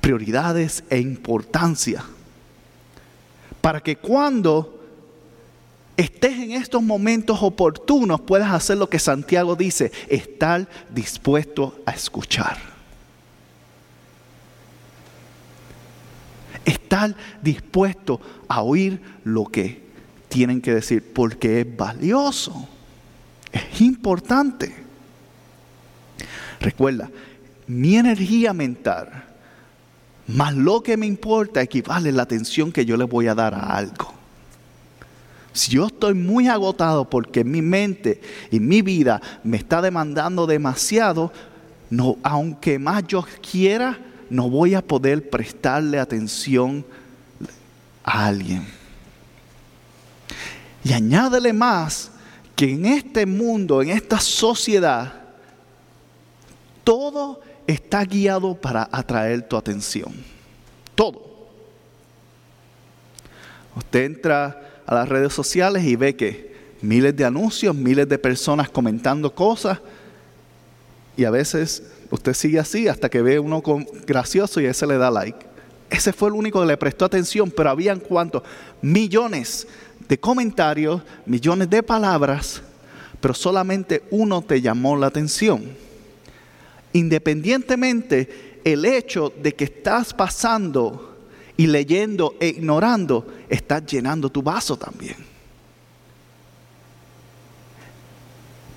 prioridades 0.02 0.84
e 0.90 0.98
importancia. 1.00 2.04
Para 3.62 3.80
que 3.80 3.96
cuando 3.96 4.73
estés 5.98 6.34
en 6.40 6.52
estos 6.54 6.82
momentos 6.82 7.40
oportunos 7.42 8.22
puedas 8.22 8.52
hacer 8.52 8.78
lo 8.78 8.90
que 8.90 9.00
Santiago 9.00 9.56
dice, 9.56 9.92
estar 10.08 10.68
dispuesto 10.94 11.80
a 11.86 11.92
escuchar. 11.92 12.58
Estar 16.66 17.16
dispuesto 17.42 18.22
a 18.48 18.62
oír 18.62 19.02
lo 19.24 19.46
que 19.46 19.84
tienen 20.30 20.62
que 20.62 20.74
decir, 20.74 21.14
porque 21.14 21.62
es 21.62 21.78
valioso, 21.78 22.68
es 23.52 23.82
importante. 23.82 24.74
Recuerda, 26.60 27.10
mi 27.68 27.98
energía 27.98 28.54
mental, 28.54 29.26
más 30.28 30.56
lo 30.56 30.82
que 30.82 30.96
me 30.98 31.06
importa, 31.06 31.62
equivale 31.62 32.10
a 32.10 32.14
la 32.14 32.24
atención 32.24 32.72
que 32.72 32.86
yo 32.86 32.96
le 32.96 33.04
voy 33.04 33.28
a 33.28 33.36
dar 33.36 33.54
a 33.54 33.76
algo. 33.76 34.23
Si 35.54 35.72
yo 35.72 35.86
estoy 35.86 36.16
muy 36.16 36.48
agotado 36.48 37.08
porque 37.08 37.44
mi 37.44 37.62
mente 37.62 38.20
y 38.52 38.60
mi 38.60 38.82
vida 38.82 39.22
me 39.44 39.58
está 39.58 39.82
demandando 39.82 40.48
demasiado, 40.48 41.32
no, 41.92 42.18
aunque 42.24 42.80
más 42.80 43.06
yo 43.06 43.24
quiera, 43.52 44.00
no 44.32 44.50
voy 44.50 44.74
a 44.74 44.82
poder 44.82 45.30
prestarle 45.30 46.00
atención 46.00 46.84
a 48.04 48.26
alguien. 48.26 48.66
Y 50.84 50.92
añádele 50.92 51.54
más 51.54 52.12
que 52.56 52.72
en 52.72 52.88
este 52.88 53.28
mundo, 53.28 53.82
en 53.84 53.90
esta 53.90 54.20
sociedad, 54.20 55.14
todo 56.84 57.42
está 57.68 58.04
guiado 58.04 58.56
para 58.56 58.90
atraer 58.92 59.48
tu 59.48 59.56
atención. 59.56 60.14
Todo. 60.96 61.48
Usted 63.76 64.06
entra 64.06 64.73
a 64.86 64.96
las 64.96 65.10
redes 65.10 65.34
sociales 65.34 65.84
y 65.84 65.96
ve 65.96 66.16
que 66.16 66.54
miles 66.82 67.16
de 67.16 67.26
anuncios, 67.26 67.76
miles 67.76 68.08
de 68.08 68.18
personas 68.18 68.70
comentando 68.70 69.34
cosas 69.34 69.80
y 71.16 71.26
a 71.26 71.32
veces 71.32 71.84
usted 72.10 72.34
sigue 72.34 72.60
así 72.60 72.88
hasta 72.88 73.10
que 73.10 73.22
ve 73.22 73.40
uno 73.40 73.62
con, 73.62 73.86
gracioso 74.06 74.60
y 74.60 74.66
ese 74.66 74.86
le 74.88 74.98
da 74.98 75.10
like. 75.12 75.46
Ese 75.90 76.12
fue 76.12 76.30
el 76.30 76.36
único 76.36 76.60
que 76.60 76.68
le 76.68 76.78
prestó 76.78 77.06
atención, 77.06 77.52
pero 77.52 77.70
habían 77.70 78.00
cuantos 78.00 78.44
millones 78.82 79.68
de 80.08 80.20
comentarios, 80.20 81.02
millones 81.26 81.70
de 81.70 81.84
palabras, 81.84 82.62
pero 83.22 83.34
solamente 83.34 84.04
uno 84.10 84.42
te 84.42 84.60
llamó 84.60 84.98
la 84.98 85.08
atención. 85.08 85.64
Independientemente 86.94 88.60
el 88.64 88.86
hecho 88.86 89.32
de 89.42 89.54
que 89.54 89.66
estás 89.66 90.14
pasando 90.14 91.13
y 91.56 91.68
leyendo 91.68 92.36
e 92.40 92.48
ignorando, 92.48 93.28
estás 93.50 93.86
llenando 93.86 94.30
tu 94.30 94.42
vaso 94.42 94.78
también. 94.78 95.16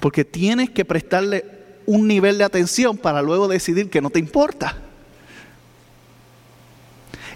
Porque 0.00 0.24
tienes 0.24 0.70
que 0.70 0.84
prestarle 0.84 1.44
un 1.86 2.06
nivel 2.06 2.38
de 2.38 2.44
atención 2.44 2.98
para 2.98 3.22
luego 3.22 3.48
decidir 3.48 3.88
que 3.88 4.00
no 4.00 4.10
te 4.10 4.18
importa. 4.18 4.76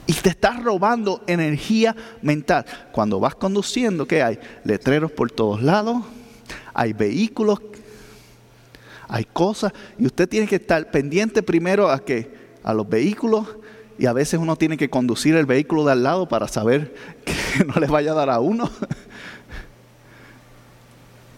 Y 0.07 0.13
te 0.13 0.31
estás 0.31 0.63
robando 0.63 1.23
energía 1.27 1.95
mental. 2.21 2.65
Cuando 2.93 3.21
vas 3.21 3.35
conduciendo, 3.35 4.07
¿qué 4.07 4.23
hay? 4.23 4.39
Letreros 4.65 5.13
por 5.13 5.31
todos 5.31 5.63
lados, 5.63 6.05
hay 6.75 6.93
vehículos, 6.93 7.61
hay 9.09 9.25
cosas, 9.25 9.73
y 9.99 10.07
usted 10.07 10.29
tiene 10.29 10.47
que 10.47 10.57
estar 10.57 10.91
pendiente 10.91 11.43
primero 11.43 11.91
a 11.91 12.05
que 12.05 12.31
a 12.63 12.75
los 12.75 12.89
vehículos 12.89 13.47
y 14.01 14.07
a 14.07 14.15
veces 14.15 14.41
uno 14.41 14.57
tiene 14.57 14.79
que 14.79 14.89
conducir 14.89 15.37
el 15.37 15.45
vehículo 15.45 15.85
de 15.85 15.93
al 15.93 16.03
lado 16.03 16.27
para 16.27 16.49
saber 16.49 16.95
que 17.25 17.67
no 17.67 17.75
le 17.75 17.87
vaya 17.87 18.13
a 18.13 18.15
dar 18.15 18.31
a 18.31 18.41
uno. 18.41 18.71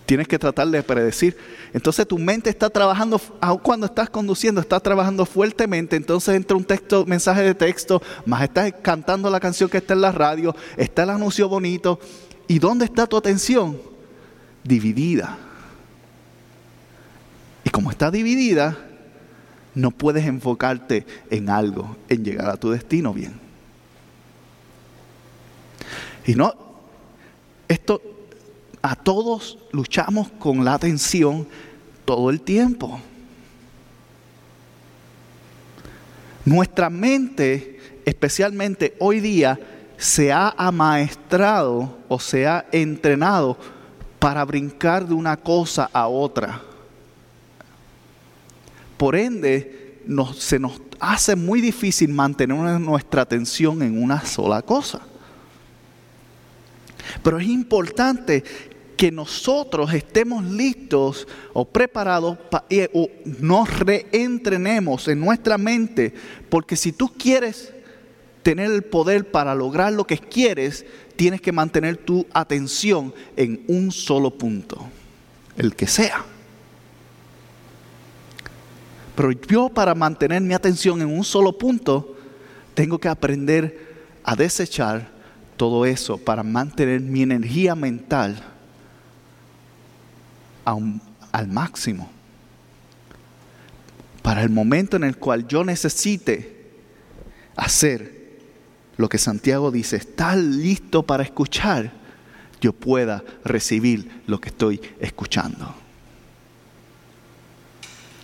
Tienes 0.07 0.29
que 0.29 0.39
tratar 0.39 0.69
de 0.69 0.81
predecir. 0.85 1.37
Entonces 1.73 2.07
tu 2.07 2.19
mente 2.19 2.51
está 2.51 2.71
trabajando, 2.71 3.21
aun 3.41 3.59
cuando 3.59 3.87
estás 3.87 4.09
conduciendo, 4.09 4.61
está 4.61 4.79
trabajando 4.79 5.27
fuertemente. 5.27 5.97
Entonces 5.97 6.37
entra 6.37 6.57
un 6.57 6.63
texto, 6.63 7.05
mensaje 7.05 7.43
de 7.43 7.57
texto, 7.57 8.01
más 8.27 8.43
estás 8.43 8.73
cantando 8.81 9.29
la 9.29 9.41
canción 9.41 9.69
que 9.69 9.79
está 9.79 9.95
en 9.95 10.03
la 10.03 10.13
radio, 10.13 10.55
está 10.77 11.03
el 11.03 11.11
anuncio 11.11 11.49
bonito. 11.49 11.99
¿Y 12.47 12.61
dónde 12.61 12.85
está 12.85 13.09
tu 13.09 13.17
atención? 13.17 13.77
Dividida. 14.63 15.37
Y 17.65 17.71
como 17.71 17.91
está 17.91 18.13
dividida, 18.13 18.79
no 19.75 19.91
puedes 19.91 20.27
enfocarte 20.27 21.07
en 21.31 21.49
algo, 21.49 21.97
en 22.09 22.25
llegar 22.25 22.51
a 22.51 22.57
tu 22.57 22.71
destino 22.71 23.13
bien. 23.13 23.41
Y 26.27 26.35
no, 26.35 26.55
esto 27.69 28.01
a 28.83 28.97
todos 28.97 29.59
luchamos 29.73 30.29
con 30.39 30.65
la 30.65 30.75
atención 30.75 31.47
todo 32.05 32.31
el 32.31 32.41
tiempo. 32.41 33.01
Nuestra 36.45 36.91
mente, 36.91 38.01
especialmente 38.05 38.97
hoy 38.99 39.21
día, 39.21 39.59
se 39.97 40.33
ha 40.33 40.53
amaestrado 40.57 41.99
o 42.09 42.19
se 42.19 42.47
ha 42.47 42.67
entrenado 42.73 43.57
para 44.19 44.45
brincar 44.45 45.07
de 45.07 45.15
una 45.15 45.37
cosa 45.37 45.89
a 45.93 46.09
otra. 46.09 46.61
Por 49.03 49.17
ende, 49.17 49.99
se 50.37 50.61
nos 50.61 50.81
hace 51.01 51.35
muy 51.35 51.61
difícil 51.61 52.11
mantener 52.11 52.79
nuestra 52.79 53.23
atención 53.23 53.83
en 53.83 54.01
una 54.01 54.25
sola 54.25 54.63
cosa. 54.63 55.01
Pero 57.21 57.41
es 57.41 57.49
importante 57.49 58.45
que 58.97 59.11
nosotros 59.11 59.93
estemos 59.93 60.45
listos 60.45 61.27
o 61.53 61.65
preparados 61.65 62.39
o 62.93 63.11
nos 63.41 63.77
reentrenemos 63.81 65.09
en 65.09 65.19
nuestra 65.19 65.59
mente, 65.59 66.15
porque 66.49 66.77
si 66.77 66.93
tú 66.93 67.13
quieres 67.13 67.73
tener 68.45 68.71
el 68.71 68.85
poder 68.85 69.33
para 69.33 69.53
lograr 69.57 69.93
lo 69.95 70.07
que 70.07 70.19
quieres, 70.19 70.87
tienes 71.17 71.41
que 71.41 71.51
mantener 71.51 71.97
tu 71.97 72.25
atención 72.33 73.13
en 73.35 73.65
un 73.67 73.91
solo 73.91 74.31
punto, 74.31 74.87
el 75.57 75.75
que 75.75 75.89
sea. 75.89 76.25
Pero 79.15 79.33
yo 79.33 79.69
para 79.69 79.95
mantener 79.95 80.41
mi 80.41 80.55
atención 80.55 81.03
en 81.03 81.09
un 81.09 81.25
solo 81.25 81.57
punto, 81.57 82.17
tengo 82.75 82.99
que 82.99 83.09
aprender 83.09 83.93
a 84.25 84.35
desechar 84.35 85.11
todo 85.57 85.85
eso 85.85 86.17
para 86.17 86.43
mantener 86.43 87.01
mi 87.01 87.23
energía 87.23 87.75
mental 87.75 88.43
al 90.65 91.49
máximo. 91.49 92.11
Para 94.23 94.43
el 94.43 94.51
momento 94.51 94.97
en 94.97 95.05
el 95.05 95.19
cual 95.19 95.47
yo 95.47 95.65
necesite 95.65 96.71
hacer 97.57 98.23
lo 98.97 99.09
que 99.09 99.19
Santiago 99.19 99.71
dice, 99.71 99.97
estar 99.97 100.39
listo 100.39 101.03
para 101.03 101.25
escuchar, 101.25 101.93
yo 102.61 102.73
pueda 102.73 103.25
recibir 103.45 104.23
lo 104.27 104.41
que 104.41 104.51
estoy 104.51 104.81
escuchando 105.01 105.75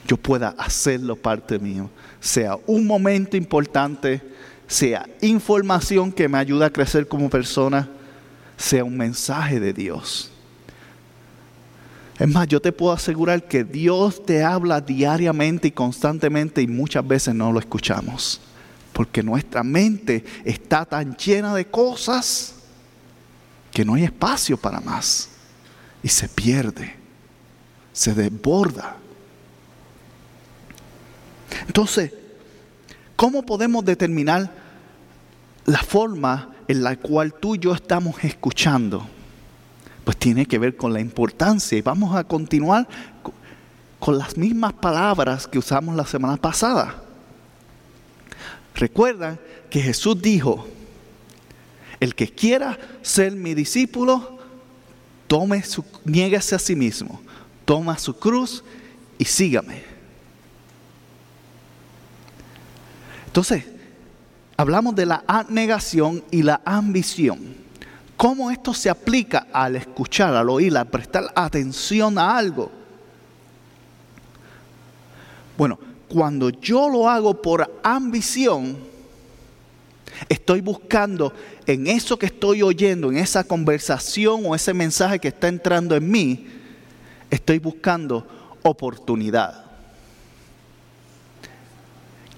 yo 0.09 0.17
pueda 0.17 0.55
hacerlo 0.57 1.15
parte 1.15 1.59
mío. 1.59 1.91
Sea 2.19 2.59
un 2.67 2.87
momento 2.87 3.37
importante, 3.37 4.23
sea 4.67 5.07
información 5.21 6.11
que 6.11 6.29
me 6.29 6.39
ayuda 6.39 6.67
a 6.67 6.71
crecer 6.71 7.07
como 7.07 7.29
persona, 7.29 7.89
sea 8.57 8.85
un 8.85 8.97
mensaje 8.97 9.61
de 9.61 9.75
Dios. 9.75 10.33
Es 12.19 12.27
más, 12.27 12.49
yo 12.49 12.61
te 12.61 12.73
puedo 12.73 12.93
asegurar 12.93 13.47
que 13.47 13.63
Dios 13.63 14.25
te 14.25 14.43
habla 14.43 14.81
diariamente 14.81 15.69
y 15.69 15.73
constantemente 15.73 16.63
y 16.63 16.67
muchas 16.67 17.07
veces 17.07 17.35
no 17.35 17.53
lo 17.53 17.61
escuchamos. 17.61 18.41
Porque 18.93 19.23
nuestra 19.23 19.63
mente 19.63 20.25
está 20.45 20.85
tan 20.85 21.17
llena 21.17 21.55
de 21.55 21.67
cosas 21.67 22.55
que 23.71 23.85
no 23.85 23.95
hay 23.95 24.05
espacio 24.05 24.57
para 24.57 24.81
más. 24.81 25.29
Y 26.03 26.09
se 26.09 26.29
pierde, 26.29 26.97
se 27.93 28.15
desborda. 28.15 28.98
Entonces, 31.67 32.13
¿cómo 33.17 33.45
podemos 33.45 33.85
determinar 33.85 34.51
la 35.67 35.79
forma 35.79 36.51
en 36.67 36.83
la 36.83 36.97
cual 36.97 37.35
tú 37.35 37.55
y 37.55 37.59
yo 37.59 37.75
estamos 37.75 38.23
escuchando? 38.25 39.07
Pues 40.05 40.17
tiene 40.17 40.47
que 40.47 40.59
ver 40.59 40.77
con 40.77 40.93
la 40.93 41.01
importancia. 41.01 41.77
Y 41.77 41.83
vamos 41.83 42.17
a 42.17 42.25
continuar 42.25 42.89
con 43.99 44.19
las 44.19 44.37
mismas 44.37 44.73
palabras 44.75 45.47
que 45.47 45.59
usamos 45.59 45.95
la 45.95 46.07
semana 46.07 46.37
pasada. 46.37 47.03
Recuerdan 48.75 49.39
que 49.71 49.81
Jesús 49.81 50.21
dijo, 50.23 50.67
El 52.01 52.15
que 52.15 52.29
quiera 52.29 52.79
ser 53.03 53.33
mi 53.33 53.55
discípulo, 53.55 54.39
tome 55.27 55.63
su, 55.63 55.85
niéguese 56.05 56.55
a 56.55 56.59
sí 56.59 56.77
mismo, 56.77 57.21
toma 57.65 57.99
su 57.99 58.17
cruz 58.17 58.63
y 59.19 59.25
sígame. 59.25 59.88
Entonces, 63.39 63.67
hablamos 64.57 64.97
de 64.97 65.07
la 65.07 65.23
abnegación 65.29 66.25
y 66.33 66.43
la 66.43 66.61
ambición. 66.65 67.39
¿Cómo 68.17 68.51
esto 68.51 68.75
se 68.75 68.91
aplica 68.91 69.47
al 69.53 69.77
escuchar, 69.77 70.35
al 70.35 70.51
oír, 70.51 70.77
al 70.77 70.89
prestar 70.89 71.31
atención 71.37 72.19
a 72.19 72.37
algo? 72.37 72.69
Bueno, 75.57 75.79
cuando 76.09 76.51
yo 76.51 76.89
lo 76.89 77.09
hago 77.09 77.41
por 77.41 77.79
ambición, 77.85 78.77
estoy 80.29 80.61
buscando 80.61 81.33
en 81.65 81.87
eso 81.87 82.19
que 82.19 82.27
estoy 82.27 82.65
oyendo, 82.65 83.09
en 83.09 83.19
esa 83.19 83.45
conversación 83.45 84.43
o 84.47 84.55
ese 84.57 84.75
mensaje 84.75 85.21
que 85.21 85.29
está 85.29 85.47
entrando 85.47 85.95
en 85.95 86.11
mí, 86.11 86.45
estoy 87.31 87.61
buscando 87.61 88.27
oportunidad. 88.65 89.68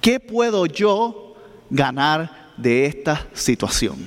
¿Qué 0.00 0.18
puedo 0.18 0.66
yo 0.66 1.36
ganar 1.68 2.52
de 2.56 2.86
esta 2.86 3.26
situación? 3.34 3.98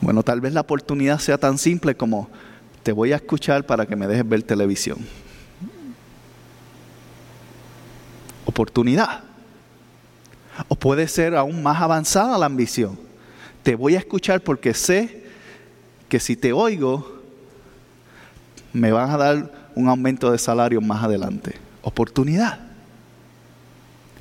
Bueno, 0.00 0.22
tal 0.22 0.40
vez 0.40 0.52
la 0.52 0.60
oportunidad 0.60 1.18
sea 1.18 1.36
tan 1.36 1.58
simple 1.58 1.96
como 1.96 2.30
te 2.82 2.92
voy 2.92 3.12
a 3.12 3.16
escuchar 3.16 3.66
para 3.66 3.84
que 3.86 3.96
me 3.96 4.06
dejes 4.06 4.28
ver 4.28 4.42
televisión. 4.42 4.98
Oportunidad. 8.46 9.24
O 10.68 10.76
puede 10.76 11.06
ser 11.08 11.34
aún 11.34 11.62
más 11.62 11.82
avanzada 11.82 12.38
la 12.38 12.46
ambición. 12.46 12.98
Te 13.62 13.74
voy 13.74 13.96
a 13.96 13.98
escuchar 13.98 14.40
porque 14.40 14.72
sé 14.72 15.24
que 16.08 16.20
si 16.20 16.36
te 16.36 16.52
oigo, 16.52 17.20
me 18.72 18.92
van 18.92 19.10
a 19.10 19.16
dar 19.16 19.57
un 19.78 19.88
aumento 19.88 20.32
de 20.32 20.38
salario 20.38 20.80
más 20.80 21.04
adelante. 21.04 21.54
Oportunidad. 21.82 22.58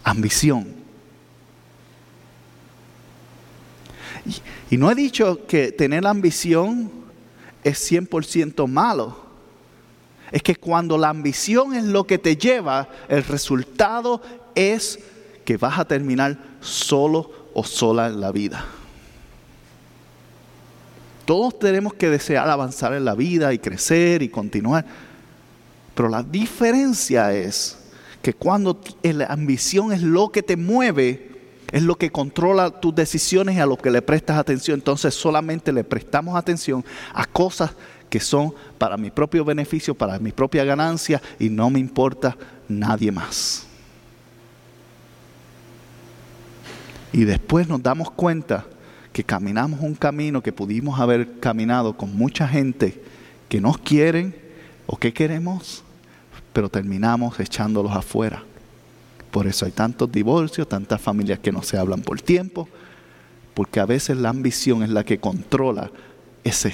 Ambición. 0.04 0.68
Y, 4.70 4.78
no 4.78 4.92
he 4.92 4.96
dicho 4.96 5.48
que 5.48 5.72
tener 5.72 6.06
ambición 6.06 6.92
es 7.64 7.92
100% 7.92 8.68
malo. 8.68 9.18
Es 10.32 10.44
que 10.44 10.56
cuando 10.56 10.96
la 10.96 11.10
ambición 11.10 11.74
es 11.74 11.86
lo 11.86 12.06
que 12.06 12.20
te 12.20 12.38
lleva, 12.38 12.88
el 13.10 13.24
resultado 13.24 14.22
es 14.54 15.00
que 15.44 15.58
vas 15.58 15.80
a 15.80 15.86
terminar 15.86 16.38
solo 16.62 17.32
o 17.56 17.64
sola 17.64 18.08
en 18.08 18.22
la 18.22 18.32
vida. 18.32 18.64
Todos 21.26 21.58
tenemos 21.58 21.96
que 21.96 22.10
desear 22.10 22.48
avanzar 22.48 22.94
en 22.94 23.06
la 23.06 23.16
vida 23.16 23.54
y 23.54 23.60
crecer 23.60 24.22
y 24.22 24.30
continuar. 24.30 24.86
Pero 25.98 26.10
la 26.10 26.22
diferencia 26.22 27.34
es 27.34 27.76
que 28.22 28.32
cuando 28.32 28.80
la 29.02 29.26
ambición 29.26 29.92
es 29.92 30.04
lo 30.04 30.30
que 30.30 30.44
te 30.44 30.56
mueve, 30.56 31.32
es 31.72 31.82
lo 31.82 31.96
que 31.96 32.12
controla 32.12 32.70
tus 32.70 32.94
decisiones 32.94 33.56
y 33.56 33.60
a 33.60 33.66
lo 33.66 33.78
que 33.78 33.90
le 33.90 34.04
prestas 34.04 34.38
atención. 34.38 34.78
Entonces 34.78 35.16
solamente 35.16 35.72
le 35.72 35.84
prestamos 35.84 36.36
atención 36.36 36.86
a 37.16 37.26
cosas 37.26 37.72
que 38.12 38.20
son 38.20 38.54
para 38.78 38.96
mi 38.96 39.10
propio 39.10 39.44
beneficio, 39.44 39.96
para 39.96 40.20
mi 40.20 40.32
propia 40.32 40.64
ganancia 40.64 41.20
y 41.40 41.50
no 41.50 41.72
me 41.72 41.80
importa 41.80 42.38
nadie 42.68 43.12
más. 43.12 43.66
Y 47.12 47.24
después 47.24 47.68
nos 47.68 47.82
damos 47.82 48.12
cuenta 48.12 48.68
que 49.12 49.24
caminamos 49.24 49.80
un 49.82 49.96
camino 49.96 50.44
que 50.44 50.54
pudimos 50.54 51.00
haber 51.00 51.40
caminado 51.40 51.98
con 51.98 52.16
mucha 52.16 52.48
gente 52.48 53.02
que 53.50 53.60
nos 53.60 53.80
quieren 53.80 54.36
o 54.86 54.96
que 54.96 55.12
queremos, 55.12 55.84
pero 56.58 56.70
terminamos 56.70 57.40
echándolos 57.40 57.96
afuera. 57.96 58.42
Por 59.30 59.46
eso 59.46 59.68
hay 59.68 59.72
tantos 59.72 60.12
divorcios, 60.12 60.68
tantas 60.68 61.00
familias 61.00 61.38
que 61.38 61.52
no 61.52 61.62
se 61.62 61.78
hablan 61.78 62.02
por 62.02 62.20
tiempo, 62.20 62.68
porque 63.54 63.80
a 63.80 63.86
veces 63.86 64.18
la 64.18 64.30
ambición 64.30 64.82
es 64.82 64.90
la 64.90 65.04
que 65.04 65.20
controla 65.20 65.92
ese 66.44 66.74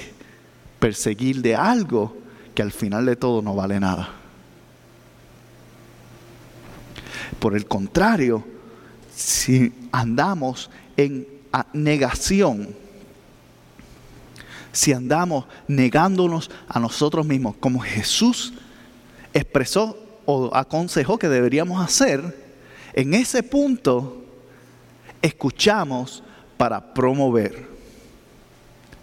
perseguir 0.80 1.42
de 1.42 1.58
algo 1.58 2.16
que 2.56 2.62
al 2.62 2.72
final 2.72 3.06
de 3.06 3.18
todo 3.18 3.42
no 3.42 3.56
vale 3.56 3.78
nada. 3.78 4.08
Por 7.38 7.54
el 7.54 7.66
contrario, 7.66 8.42
si 9.14 9.74
andamos 9.92 10.70
en 10.96 11.28
negación, 11.74 12.74
si 14.72 14.94
andamos 14.94 15.44
negándonos 15.68 16.50
a 16.70 16.80
nosotros 16.80 17.26
mismos, 17.26 17.58
como 17.60 17.82
Jesús 17.82 18.54
expresó 19.34 19.98
o 20.26 20.56
aconsejó 20.56 21.18
que 21.18 21.30
deberíamos 21.30 21.84
hacer, 21.84 22.44
en 22.94 23.14
ese 23.14 23.44
punto, 23.44 24.24
escuchamos 25.22 26.24
para 26.58 26.94
promover. 26.94 27.68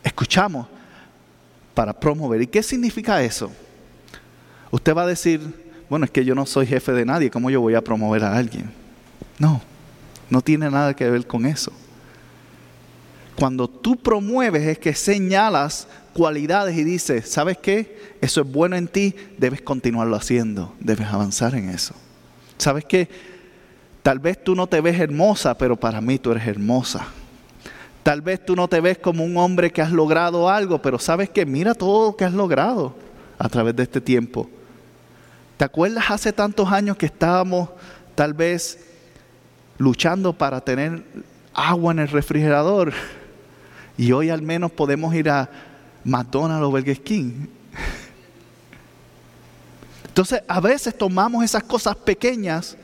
Escuchamos 0.03 0.66
para 1.75 1.93
promover. 1.93 2.43
¿Y 2.43 2.47
qué 2.47 2.62
significa 2.62 3.23
eso? 3.23 3.51
Usted 4.71 4.95
va 4.95 5.03
a 5.03 5.07
decir, 5.07 5.40
bueno, 5.88 6.05
es 6.05 6.11
que 6.11 6.25
yo 6.25 6.35
no 6.35 6.47
soy 6.47 6.66
jefe 6.66 6.93
de 6.93 7.05
nadie, 7.05 7.31
¿cómo 7.31 7.51
yo 7.51 7.61
voy 7.61 7.75
a 7.75 7.83
promover 7.83 8.25
a 8.25 8.37
alguien? 8.37 8.71
No, 9.38 9.61
no 10.29 10.40
tiene 10.40 10.71
nada 10.71 10.95
que 10.95 11.11
ver 11.11 11.27
con 11.27 11.45
eso. 11.45 11.73
Cuando 13.37 13.69
tú 13.69 13.97
promueves 13.97 14.66
es 14.66 14.79
que 14.79 14.95
señalas 14.95 15.88
cualidades 16.12 16.77
y 16.77 16.85
dices, 16.85 17.29
¿sabes 17.29 17.59
qué? 17.59 18.14
Eso 18.20 18.42
es 18.42 18.51
bueno 18.51 18.77
en 18.77 18.88
ti, 18.88 19.14
debes 19.38 19.62
continuarlo 19.62 20.16
haciendo, 20.16 20.75
debes 20.81 21.09
avanzar 21.09 21.55
en 21.55 21.70
eso. 21.70 21.94
¿Sabes 22.59 22.85
qué? 22.85 23.09
Tal 24.03 24.18
vez 24.18 24.42
tú 24.42 24.55
no 24.55 24.66
te 24.66 24.81
ves 24.81 24.99
hermosa, 24.99 25.57
pero 25.57 25.77
para 25.77 26.01
mí 26.01 26.18
tú 26.18 26.33
eres 26.33 26.46
hermosa. 26.46 27.07
Tal 28.03 28.23
vez 28.23 28.44
tú 28.44 28.57
no 28.57 28.66
te 28.68 28.81
ves 28.81 28.99
como 28.99 29.25
un 29.25 29.37
hombre 29.37 29.70
que 29.70 29.83
has 29.83 29.92
logrado 29.92 30.49
algo, 30.49 30.81
pero 30.81 30.99
sabes 30.99 31.29
que 31.29 31.44
mira 31.44 31.75
todo 31.75 32.11
lo 32.11 32.16
que 32.16 32.25
has 32.25 32.33
logrado 32.33 32.94
a 33.38 33.49
través 33.49 33.77
de 33.77 33.83
este 33.83 34.01
tiempo. 34.01 34.49
¿Te 35.57 35.64
acuerdas 35.64 36.11
hace 36.11 36.33
tantos 36.33 36.73
años 36.73 36.96
que 36.96 37.07
estábamos 37.07 37.68
tal 38.14 38.33
vez 38.33 38.87
luchando 39.77 40.33
para 40.33 40.62
tener 40.62 41.03
agua 41.53 41.92
en 41.92 41.99
el 41.99 42.09
refrigerador? 42.09 42.94
Y 43.99 44.12
hoy 44.12 44.31
al 44.31 44.40
menos 44.40 44.70
podemos 44.70 45.14
ir 45.14 45.29
a 45.29 45.51
McDonald's 46.04 46.64
o 46.64 46.70
Burger 46.70 47.00
King. 47.02 47.46
Entonces 50.06 50.42
a 50.48 50.60
veces 50.60 50.96
tomamos 50.96 51.44
esas 51.44 51.62
cosas 51.62 51.96
pequeñas 51.96 52.76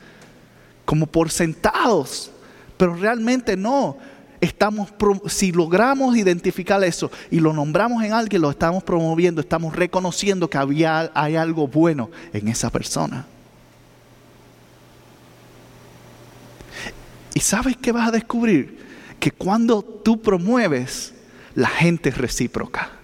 como 0.84 1.06
por 1.06 1.30
sentados, 1.30 2.30
pero 2.76 2.94
realmente 2.94 3.56
no. 3.56 3.98
Estamos, 4.40 4.92
si 5.26 5.50
logramos 5.50 6.16
identificar 6.16 6.82
eso 6.84 7.10
y 7.30 7.40
lo 7.40 7.52
nombramos 7.52 8.04
en 8.04 8.12
alguien, 8.12 8.42
lo 8.42 8.50
estamos 8.50 8.84
promoviendo, 8.84 9.40
estamos 9.40 9.74
reconociendo 9.74 10.48
que 10.48 10.58
había, 10.58 11.10
hay 11.14 11.36
algo 11.36 11.66
bueno 11.66 12.10
en 12.32 12.48
esa 12.48 12.70
persona. 12.70 13.26
¿Y 17.34 17.40
sabes 17.40 17.76
qué 17.76 17.92
vas 17.92 18.08
a 18.08 18.12
descubrir? 18.12 18.78
Que 19.18 19.30
cuando 19.30 19.82
tú 19.82 20.22
promueves, 20.22 21.12
la 21.54 21.68
gente 21.68 22.10
es 22.10 22.18
recíproca. 22.18 22.95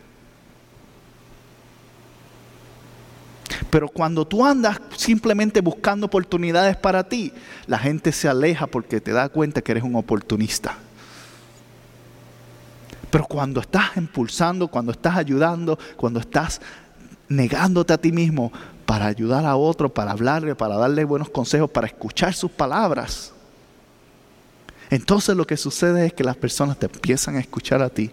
Pero 3.70 3.88
cuando 3.88 4.26
tú 4.26 4.44
andas 4.44 4.80
simplemente 4.96 5.60
buscando 5.60 6.06
oportunidades 6.06 6.76
para 6.76 7.04
ti, 7.04 7.32
la 7.66 7.78
gente 7.78 8.12
se 8.12 8.28
aleja 8.28 8.66
porque 8.66 9.00
te 9.00 9.12
da 9.12 9.28
cuenta 9.28 9.62
que 9.62 9.72
eres 9.72 9.84
un 9.84 9.96
oportunista. 9.96 10.76
Pero 13.10 13.24
cuando 13.24 13.60
estás 13.60 13.96
impulsando, 13.96 14.68
cuando 14.68 14.92
estás 14.92 15.16
ayudando, 15.16 15.78
cuando 15.96 16.20
estás 16.20 16.60
negándote 17.28 17.92
a 17.92 17.98
ti 17.98 18.10
mismo 18.10 18.52
para 18.86 19.06
ayudar 19.06 19.44
a 19.44 19.56
otro, 19.56 19.92
para 19.92 20.12
hablarle, 20.12 20.54
para 20.54 20.76
darle 20.76 21.04
buenos 21.04 21.30
consejos, 21.30 21.70
para 21.70 21.86
escuchar 21.86 22.34
sus 22.34 22.50
palabras, 22.50 23.32
entonces 24.90 25.36
lo 25.36 25.46
que 25.46 25.56
sucede 25.56 26.06
es 26.06 26.12
que 26.12 26.24
las 26.24 26.36
personas 26.36 26.78
te 26.78 26.86
empiezan 26.86 27.36
a 27.36 27.40
escuchar 27.40 27.80
a 27.82 27.88
ti 27.88 28.10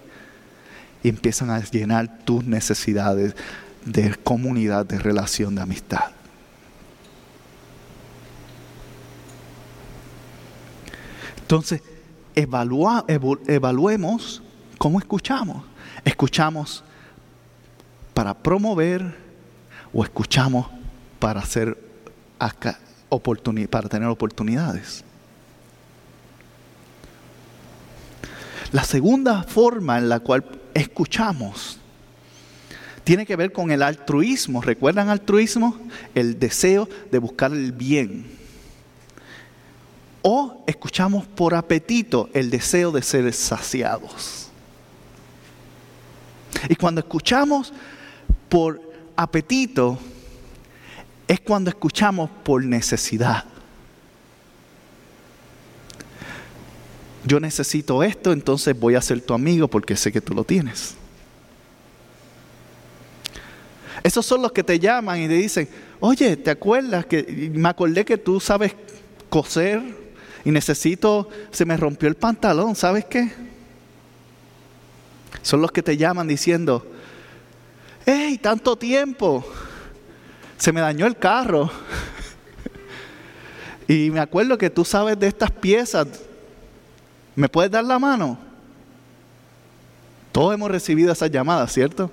y 1.03 1.09
empiezan 1.09 1.49
a 1.49 1.59
llenar 1.59 2.19
tus 2.23 2.45
necesidades 2.45 3.35
de 3.85 4.15
comunidad, 4.15 4.85
de 4.85 4.99
relación, 4.99 5.55
de 5.55 5.61
amistad. 5.61 6.11
Entonces, 11.41 11.81
evaluemos 12.35 14.43
cómo 14.77 14.99
escuchamos. 14.99 15.63
¿Escuchamos 16.05 16.83
para 18.13 18.35
promover 18.35 19.17
o 19.91 20.03
escuchamos 20.03 20.67
para, 21.19 21.39
hacer 21.39 21.75
para 23.67 23.89
tener 23.89 24.09
oportunidades? 24.09 25.03
La 28.71 28.83
segunda 28.83 29.41
forma 29.41 29.97
en 29.97 30.09
la 30.09 30.19
cual 30.19 30.45
escuchamos 30.75 31.79
tiene 33.03 33.25
que 33.25 33.35
ver 33.35 33.51
con 33.51 33.71
el 33.71 33.81
altruismo. 33.81 34.61
¿Recuerdan 34.61 35.09
altruismo? 35.09 35.77
El 36.15 36.39
deseo 36.39 36.87
de 37.11 37.17
buscar 37.17 37.51
el 37.51 37.71
bien. 37.71 38.25
O 40.21 40.63
escuchamos 40.67 41.25
por 41.25 41.55
apetito 41.55 42.29
el 42.33 42.49
deseo 42.49 42.91
de 42.91 43.01
ser 43.01 43.31
saciados. 43.33 44.49
Y 46.67 46.75
cuando 46.75 46.99
escuchamos 46.99 47.73
por 48.49 48.81
apetito, 49.15 49.97
es 51.27 51.39
cuando 51.39 51.69
escuchamos 51.69 52.29
por 52.43 52.63
necesidad. 52.63 53.45
Yo 57.23 57.39
necesito 57.39 58.01
esto, 58.01 58.31
entonces 58.31 58.77
voy 58.77 58.95
a 58.95 59.01
ser 59.01 59.21
tu 59.21 59.33
amigo 59.33 59.67
porque 59.67 59.95
sé 59.95 60.11
que 60.11 60.21
tú 60.21 60.33
lo 60.33 60.43
tienes. 60.43 60.95
Esos 64.03 64.25
son 64.25 64.41
los 64.41 64.51
que 64.51 64.63
te 64.63 64.79
llaman 64.79 65.21
y 65.21 65.27
te 65.27 65.33
dicen, 65.33 65.67
oye, 65.99 66.37
¿te 66.37 66.51
acuerdas 66.51 67.05
que 67.05 67.51
me 67.53 67.69
acordé 67.69 68.05
que 68.05 68.17
tú 68.17 68.39
sabes 68.39 68.73
coser 69.29 69.81
y 70.43 70.51
necesito, 70.51 71.29
se 71.51 71.65
me 71.65 71.77
rompió 71.77 72.07
el 72.07 72.15
pantalón, 72.15 72.75
¿sabes 72.75 73.05
qué? 73.05 73.31
Son 75.41 75.61
los 75.61 75.71
que 75.71 75.83
te 75.83 75.97
llaman 75.97 76.27
diciendo, 76.27 76.85
hey, 78.05 78.39
tanto 78.41 78.77
tiempo, 78.77 79.45
se 80.57 80.71
me 80.71 80.81
dañó 80.81 81.05
el 81.05 81.17
carro. 81.17 81.69
y 83.87 84.09
me 84.11 84.19
acuerdo 84.19 84.57
que 84.57 84.69
tú 84.69 84.85
sabes 84.85 85.19
de 85.19 85.27
estas 85.27 85.51
piezas, 85.51 86.07
¿me 87.35 87.49
puedes 87.49 87.71
dar 87.71 87.83
la 87.83 87.99
mano? 87.99 88.37
Todos 90.31 90.53
hemos 90.53 90.71
recibido 90.71 91.11
esas 91.11 91.31
llamadas, 91.31 91.73
¿cierto? 91.73 92.11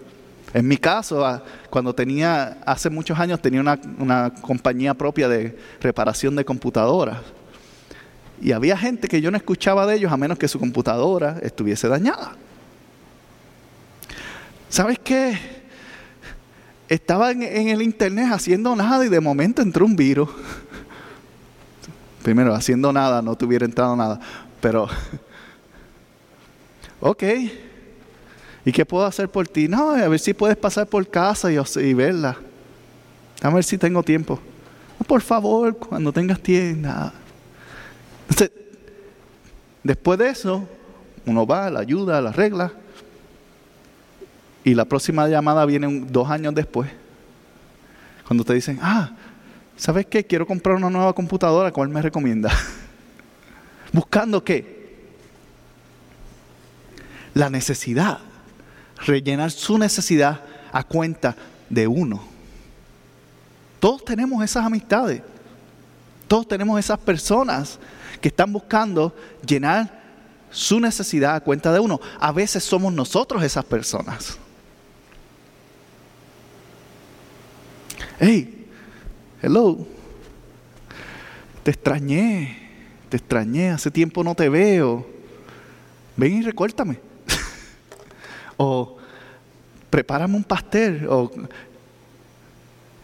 En 0.56 0.66
mi 0.66 0.78
caso, 0.78 1.22
ah, 1.22 1.42
cuando 1.68 1.94
tenía, 1.94 2.56
hace 2.64 2.88
muchos 2.88 3.18
años, 3.18 3.42
tenía 3.42 3.60
una, 3.60 4.32
compañía 4.40 4.94
propia 4.94 5.28
de 5.28 5.54
reparación 5.82 6.34
de 6.34 6.46
computadoras. 6.46 7.18
Y 8.40 8.52
había 8.52 8.74
gente 8.78 9.06
que 9.06 9.20
yo 9.20 9.30
no 9.30 9.36
escuchaba 9.36 9.86
de 9.86 9.96
ellos 9.96 10.10
a 10.10 10.16
menos 10.16 10.38
que 10.38 10.48
su 10.48 10.58
computadora 10.58 11.38
estuviese 11.42 11.88
dañada. 11.88 12.36
¿Sabes 14.70 14.98
qué? 14.98 15.38
Estaba 16.88 17.32
en, 17.32 17.42
en, 17.42 17.68
el 17.68 17.82
internet 17.82 18.28
haciendo 18.32 18.74
nada 18.74 19.04
y 19.04 19.10
de 19.10 19.20
momento 19.20 19.60
entró 19.60 19.84
un 19.84 19.94
virus. 19.94 20.30
Primero, 22.22 22.54
haciendo 22.54 22.94
nada, 22.94 23.20
no 23.20 23.36
te 23.36 23.44
hubiera 23.44 23.66
entrado 23.66 23.94
nada. 23.94 24.18
Pero, 24.62 24.88
ok, 27.00 27.24
¿Y 28.66 28.72
qué 28.72 28.84
puedo 28.84 29.06
hacer 29.06 29.28
por 29.28 29.46
ti? 29.46 29.68
No, 29.68 29.92
a 29.92 30.08
ver 30.08 30.18
si 30.18 30.34
puedes 30.34 30.56
pasar 30.56 30.88
por 30.88 31.08
casa 31.08 31.50
y, 31.52 31.94
verla. 31.94 32.36
A 33.40 33.48
ver 33.50 33.62
si 33.62 33.78
tengo 33.78 34.02
tiempo. 34.02 34.40
por 35.06 35.22
favor, 35.22 35.76
cuando 35.76 36.12
tengas 36.12 36.40
tiempo. 36.40 36.88
Entonces, 38.28 38.50
después 39.84 40.18
de 40.18 40.30
eso, 40.30 40.68
uno 41.26 41.46
va, 41.46 41.70
la 41.70 41.78
ayuda, 41.78 42.20
la 42.20 42.32
regla. 42.32 42.72
Y 44.64 44.74
la 44.74 44.84
próxima 44.84 45.28
llamada 45.28 45.64
viene 45.64 46.04
dos 46.10 46.28
años 46.28 46.52
después. 46.52 46.90
Cuando 48.26 48.42
te 48.42 48.52
dicen, 48.52 48.80
ah, 48.82 49.12
¿sabes 49.76 50.06
qué? 50.06 50.24
Quiero 50.24 50.44
comprar 50.44 50.74
una 50.74 50.90
nueva 50.90 51.12
computadora, 51.12 51.70
¿cuál 51.70 51.88
me 51.88 52.02
recomienda? 52.02 52.50
Buscando 53.92 54.42
qué? 54.42 55.06
La 57.32 57.48
necesidad 57.48 58.18
rellenar 59.04 59.50
su 59.50 59.78
necesidad 59.78 60.40
a 60.72 60.82
cuenta 60.84 61.36
de 61.68 61.86
uno. 61.86 62.22
Todos 63.80 64.04
tenemos 64.04 64.42
esas 64.42 64.64
amistades. 64.64 65.22
Todos 66.28 66.48
tenemos 66.48 66.78
esas 66.78 66.98
personas 66.98 67.78
que 68.20 68.28
están 68.28 68.52
buscando 68.52 69.14
llenar 69.46 70.02
su 70.50 70.80
necesidad 70.80 71.36
a 71.36 71.40
cuenta 71.40 71.72
de 71.72 71.78
uno. 71.78 72.00
A 72.18 72.32
veces 72.32 72.64
somos 72.64 72.92
nosotros 72.92 73.42
esas 73.42 73.64
personas. 73.64 74.38
Hey, 78.18 78.66
hello. 79.42 79.86
Te 81.62 81.70
extrañé, 81.72 82.70
te 83.08 83.18
extrañé, 83.18 83.70
hace 83.70 83.90
tiempo 83.90 84.24
no 84.24 84.34
te 84.34 84.48
veo. 84.48 85.06
Ven 86.16 86.38
y 86.38 86.42
recuérdame 86.42 87.05
o 88.56 88.96
prepárame 89.90 90.36
un 90.36 90.44
pastel, 90.44 91.06
o 91.08 91.30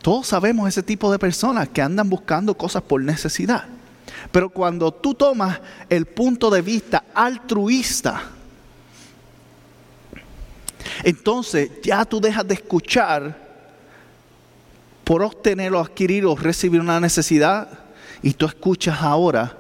todos 0.02 0.26
sabemos 0.26 0.68
ese 0.68 0.82
tipo 0.82 1.10
de 1.12 1.18
personas 1.18 1.68
que 1.68 1.80
andan 1.80 2.08
buscando 2.10 2.56
cosas 2.56 2.82
por 2.82 3.02
necesidad. 3.02 3.64
Pero 4.30 4.50
cuando 4.50 4.92
tú 4.92 5.14
tomas 5.14 5.60
el 5.88 6.06
punto 6.06 6.50
de 6.50 6.62
vista 6.62 7.04
altruista, 7.14 8.22
entonces 11.04 11.70
ya 11.82 12.04
tú 12.04 12.20
dejas 12.20 12.46
de 12.46 12.54
escuchar 12.54 13.42
por 15.04 15.22
obtener 15.22 15.72
o 15.74 15.80
adquirir 15.80 16.26
o 16.26 16.34
recibir 16.34 16.80
una 16.80 17.00
necesidad 17.00 17.68
y 18.22 18.32
tú 18.34 18.46
escuchas 18.46 19.00
ahora 19.00 19.56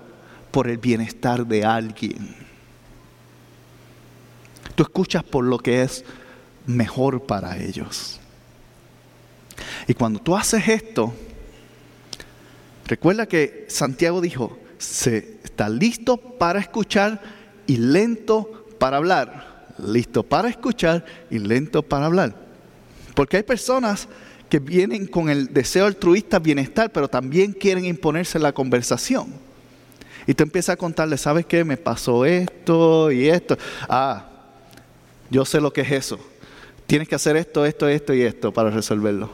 por 0.50 0.68
el 0.68 0.78
bienestar 0.78 1.46
de 1.46 1.64
alguien. 1.64 2.41
Tú 4.74 4.82
escuchas 4.82 5.22
por 5.22 5.44
lo 5.44 5.58
que 5.58 5.82
es 5.82 6.04
mejor 6.66 7.22
para 7.22 7.58
ellos. 7.58 8.20
Y 9.86 9.94
cuando 9.94 10.20
tú 10.20 10.36
haces 10.36 10.66
esto, 10.68 11.12
recuerda 12.86 13.26
que 13.26 13.66
Santiago 13.68 14.20
dijo, 14.20 14.58
se 14.78 15.38
está 15.44 15.68
listo 15.68 16.16
para 16.16 16.60
escuchar 16.60 17.20
y 17.66 17.76
lento 17.76 18.66
para 18.78 18.96
hablar. 18.96 19.66
Listo 19.78 20.22
para 20.22 20.48
escuchar 20.48 21.04
y 21.30 21.38
lento 21.38 21.82
para 21.82 22.06
hablar. 22.06 22.34
Porque 23.14 23.38
hay 23.38 23.42
personas 23.42 24.08
que 24.48 24.58
vienen 24.58 25.06
con 25.06 25.30
el 25.30 25.52
deseo 25.52 25.86
altruista 25.86 26.38
bienestar, 26.38 26.92
pero 26.92 27.08
también 27.08 27.52
quieren 27.52 27.84
imponerse 27.84 28.38
la 28.38 28.52
conversación. 28.52 29.32
Y 30.26 30.34
tú 30.34 30.42
empiezas 30.42 30.74
a 30.74 30.76
contarle, 30.76 31.16
¿sabes 31.16 31.46
qué? 31.46 31.64
Me 31.64 31.76
pasó 31.76 32.24
esto 32.24 33.10
y 33.10 33.28
esto. 33.28 33.56
Ah, 33.88 34.31
yo 35.32 35.46
sé 35.46 35.60
lo 35.60 35.72
que 35.72 35.80
es 35.80 35.90
eso. 35.90 36.20
Tienes 36.86 37.08
que 37.08 37.14
hacer 37.14 37.36
esto, 37.36 37.64
esto, 37.64 37.88
esto 37.88 38.12
y 38.12 38.20
esto 38.20 38.52
para 38.52 38.68
resolverlo. 38.68 39.30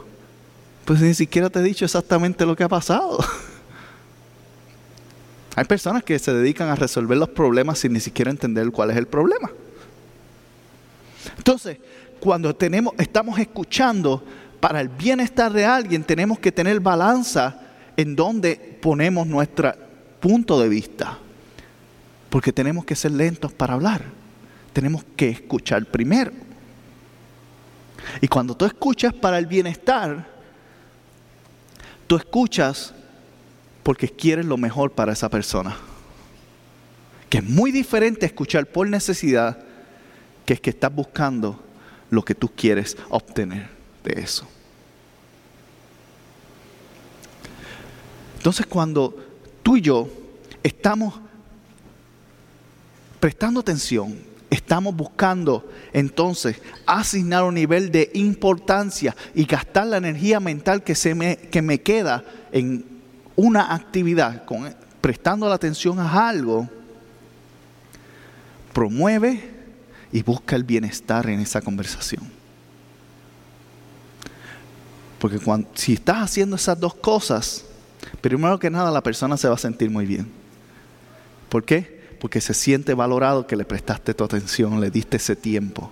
Pues 0.85 1.01
ni 1.01 1.13
siquiera 1.13 1.51
te 1.51 1.59
he 1.59 1.63
dicho 1.63 1.85
exactamente 1.85 2.47
lo 2.47 2.55
que 2.55 2.63
ha 2.63 2.69
pasado. 2.69 3.19
Hay 5.57 5.65
personas 5.65 6.05
que 6.05 6.17
se 6.21 6.33
dedican 6.33 6.69
a 6.69 6.77
resolver 6.77 7.19
los 7.19 7.31
problemas 7.31 7.81
sin 7.81 7.93
ni 7.93 7.99
siquiera 7.99 8.31
entender 8.31 8.71
cuál 8.71 8.93
es 8.93 8.97
el 8.97 9.09
problema. 9.09 9.51
Entonces, 11.37 11.79
cuando 12.21 12.55
tenemos, 12.55 12.95
estamos 12.97 13.37
escuchando 13.41 14.23
para 14.61 14.81
el 14.81 14.89
bienestar 14.89 15.53
de 15.53 15.65
alguien, 15.65 16.05
tenemos 16.05 16.39
que 16.39 16.53
tener 16.53 16.79
balanza 16.79 17.61
en 17.97 18.15
donde 18.15 18.79
ponemos 18.81 19.27
nuestro 19.27 19.75
punto 20.21 20.61
de 20.61 20.69
vista. 20.69 21.19
Porque 22.31 22.53
tenemos 22.53 22.85
que 22.85 22.95
ser 22.95 23.11
lentos 23.11 23.53
para 23.53 23.75
hablar 23.75 24.18
tenemos 24.79 25.05
que 25.17 25.29
escuchar 25.29 25.87
primero. 25.87 26.31
Y 28.21 28.29
cuando 28.29 28.57
tú 28.57 28.64
escuchas 28.64 29.12
para 29.12 29.37
el 29.37 29.47
bienestar, 29.47 30.25
tú 32.07 32.14
escuchas 32.14 32.95
porque 33.83 34.09
quieres 34.09 34.47
lo 34.47 34.57
mejor 34.57 34.93
para 34.93 35.12
esa 35.12 35.29
persona. 35.29 35.77
Que 37.29 37.38
es 37.38 37.45
muy 37.45 37.73
diferente 37.73 38.25
escuchar 38.25 38.67
por 38.67 38.88
necesidad 38.88 39.59
que 40.47 40.55
es 40.55 40.61
que 40.61 40.71
estás 40.71 40.95
buscando 40.95 41.61
lo 42.11 42.25
que 42.25 42.37
tú 42.37 42.49
quieres 42.49 42.97
obtener 43.09 43.69
de 44.05 44.21
eso. 44.21 44.47
Entonces 48.37 48.64
cuando 48.64 49.27
tú 49.64 49.77
y 49.77 49.81
yo 49.81 50.09
estamos 50.62 51.19
prestando 53.19 53.59
atención 53.59 54.28
Estamos 54.51 54.97
buscando 54.97 55.69
entonces 55.93 56.57
asignar 56.87 57.45
un 57.45 57.55
nivel 57.55 57.93
de 57.93 58.11
importancia 58.15 59.15
y 59.35 59.45
gastar 59.45 59.87
la 59.87 59.99
energía 59.99 60.41
mental 60.41 60.83
que, 60.83 60.95
se 60.95 61.15
me, 61.15 61.37
que 61.37 61.61
me 61.61 61.83
queda 61.83 62.25
en 62.51 62.85
una 63.37 63.75
actividad, 63.75 64.45
con, 64.47 64.75
prestando 65.03 65.49
la 65.49 65.55
atención 65.55 65.99
a 66.01 66.29
algo, 66.29 66.69
promueve 68.73 69.51
y 70.13 70.23
busca 70.23 70.57
el 70.57 70.65
bienestar 70.65 71.29
en 71.29 71.41
esa 71.41 71.61
conversación. 71.61 72.23
Porque 75.19 75.39
cuando, 75.39 75.69
si 75.75 75.93
estás 75.95 76.19
haciendo 76.19 76.57
esas 76.57 76.79
dos 76.81 76.95
cosas, 76.95 77.65
primero 78.23 78.59
que 78.59 78.71
nada 78.71 78.91
la 78.91 79.03
persona 79.03 79.37
se 79.37 79.49
va 79.49 79.57
a 79.57 79.59
sentir 79.59 79.91
muy 79.91 80.07
bien. 80.07 80.31
¿Por 81.49 81.65
qué? 81.65 81.98
Porque 82.21 82.41
se 82.41 82.55
siente 82.55 82.95
valorado 82.95 83.47
que 83.47 83.57
le 83.57 83.65
prestaste 83.65 84.15
tu 84.15 84.25
atención, 84.25 84.81
le 84.81 84.91
diste 84.91 85.19
ese 85.19 85.37
tiempo. 85.37 85.91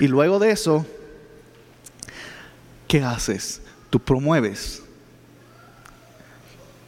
Y 0.00 0.06
luego 0.06 0.38
de 0.38 0.50
eso, 0.50 0.86
¿qué 2.86 3.02
haces? 3.02 3.60
Tú 3.90 3.98
promueves. 3.98 4.82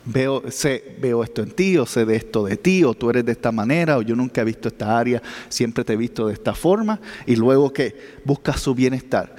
Veo, 0.04 0.50
sé, 0.50 0.96
veo 1.00 1.22
esto 1.22 1.42
en 1.42 1.50
ti, 1.50 1.76
o 1.76 1.86
sé 1.86 2.04
de 2.04 2.16
esto 2.16 2.44
de 2.44 2.56
ti, 2.56 2.84
o 2.84 2.94
tú 2.94 3.10
eres 3.10 3.24
de 3.24 3.32
esta 3.32 3.52
manera, 3.52 3.98
o 3.98 4.02
yo 4.02 4.16
nunca 4.16 4.40
he 4.40 4.44
visto 4.44 4.68
esta 4.68 4.98
área, 4.98 5.22
siempre 5.48 5.84
te 5.84 5.92
he 5.92 5.96
visto 5.96 6.28
de 6.28 6.32
esta 6.32 6.54
forma, 6.54 7.00
y 7.26 7.36
luego 7.36 7.72
que 7.72 8.20
buscas 8.24 8.60
su 8.60 8.74
bienestar. 8.74 9.34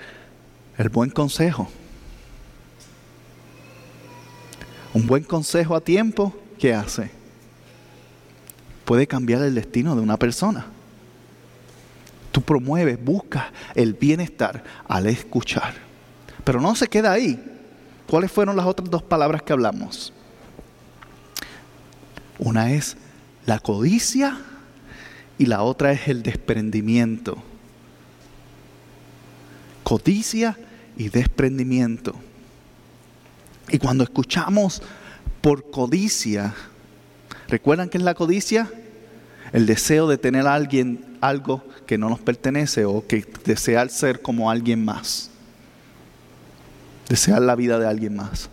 El 0.78 0.90
buen 0.90 1.10
consejo. 1.10 1.70
Un 4.94 5.08
buen 5.08 5.24
consejo 5.24 5.76
a 5.76 5.82
tiempo, 5.82 6.36
¿qué 6.60 6.74
hace? 6.74 7.21
Puede 8.92 9.08
cambiar 9.08 9.42
el 9.44 9.56
destino 9.56 9.96
de 9.96 10.02
una 10.02 10.18
persona. 10.18 10.66
Tú 12.34 12.42
promueves, 12.42 13.02
buscas 13.02 13.46
el 13.74 13.94
bienestar 13.94 14.66
al 14.86 15.08
escuchar. 15.08 15.76
Pero 16.44 16.60
no 16.60 16.76
se 16.76 16.90
queda 16.90 17.14
ahí. 17.14 17.42
¿Cuáles 18.06 18.30
fueron 18.34 18.58
las 18.58 18.66
otras 18.66 18.90
dos 18.90 19.02
palabras 19.02 19.44
que 19.44 19.54
hablamos? 19.54 20.12
Una 22.38 22.74
es 22.74 22.98
la 23.46 23.60
codicia 23.60 24.38
y 25.38 25.46
la 25.46 25.64
otra 25.64 25.94
es 25.94 26.10
el 26.10 26.22
desprendimiento. 26.22 27.38
Codicia 29.86 30.58
y 30.98 31.08
desprendimiento. 31.08 32.14
Y 33.70 33.78
cuando 33.78 34.04
escuchamos 34.04 34.82
por 35.40 35.72
codicia, 35.72 36.54
¿recuerdan 37.48 37.88
qué 37.88 37.98
es 37.98 38.04
la 38.04 38.16
codicia? 38.16 38.70
El 39.54 39.66
deseo 39.66 40.08
de 40.08 40.18
tener 40.18 40.48
a 40.48 40.54
alguien 40.54 41.18
algo 41.22 41.64
que 41.86 41.98
no 41.98 42.10
nos 42.10 42.20
pertenece 42.20 42.86
o 42.86 43.06
que 43.06 43.26
desear 43.46 43.90
ser 43.90 44.22
como 44.22 44.50
alguien 44.50 44.84
más. 44.84 45.30
Desear 47.10 47.42
la 47.42 47.56
vida 47.56 47.78
de 47.78 47.88
alguien 47.88 48.16
más. 48.16 48.50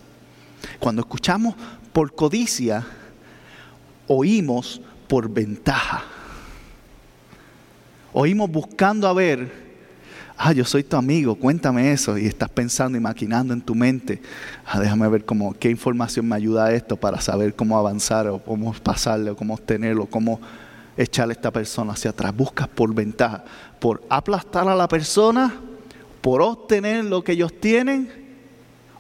Cuando 0.81 1.03
escuchamos 1.03 1.55
por 1.93 2.15
codicia, 2.15 2.85
oímos 4.09 4.81
por 5.07 5.29
ventaja. 5.29 6.03
Oímos 8.13 8.51
buscando 8.51 9.07
a 9.07 9.13
ver 9.13 9.69
ah, 10.39 10.53
yo 10.53 10.65
soy 10.65 10.85
tu 10.85 10.97
amigo, 10.97 11.35
cuéntame 11.35 11.93
eso. 11.93 12.17
Y 12.17 12.27
estás 12.27 12.49
pensando 12.49 12.97
y 12.97 13.01
maquinando 13.01 13.53
en 13.53 13.61
tu 13.61 13.75
mente, 13.75 14.23
ah, 14.65 14.81
déjame 14.81 15.09
ver 15.09 15.25
cómo, 15.25 15.53
qué 15.55 15.69
información 15.69 16.27
me 16.27 16.37
ayuda 16.37 16.67
a 16.67 16.73
esto 16.73 16.97
para 16.97 17.21
saber 17.21 17.55
cómo 17.55 17.77
avanzar 17.77 18.29
o 18.29 18.39
cómo 18.39 18.73
pasarle 18.73 19.31
o 19.31 19.37
cómo 19.37 19.55
obtenerlo, 19.55 20.07
cómo 20.07 20.41
echarle 20.99 21.33
a 21.33 21.37
esta 21.37 21.53
persona 21.53 21.93
hacia 21.93 22.11
atrás. 22.11 22.37
Buscas 22.37 22.69
por 22.69 22.93
ventaja, 22.93 23.45
por 23.79 24.03
aplastar 24.11 24.69
a 24.69 24.75
la 24.75 24.89
persona, 24.89 25.55
por 26.21 26.43
obtener 26.43 27.05
lo 27.05 27.23
que 27.23 27.33
ellos 27.33 27.53
tienen 27.59 28.11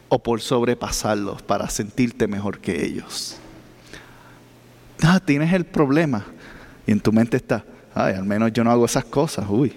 o 0.08 0.22
por 0.22 0.40
sobrepasarlos 0.40 1.42
para 1.42 1.68
sentirte 1.68 2.26
mejor 2.26 2.60
que 2.60 2.84
ellos. 2.86 3.36
Ah, 5.02 5.20
tienes 5.20 5.52
el 5.52 5.64
problema 5.66 6.24
y 6.86 6.92
en 6.92 7.00
tu 7.00 7.12
mente 7.12 7.36
está, 7.36 7.64
ay, 7.94 8.14
al 8.14 8.24
menos 8.24 8.52
yo 8.52 8.64
no 8.64 8.70
hago 8.70 8.86
esas 8.86 9.04
cosas, 9.04 9.44
uy. 9.48 9.74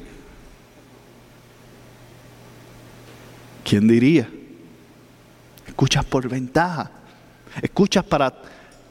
¿Quién 3.64 3.88
diría? 3.88 4.30
Escuchas 5.68 6.06
por 6.06 6.28
ventaja. 6.28 6.92
Escuchas 7.62 8.04
para 8.04 8.34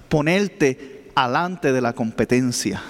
ponerte 0.08 1.10
alante 1.14 1.72
de 1.72 1.80
la 1.80 1.92
competencia. 1.92 2.82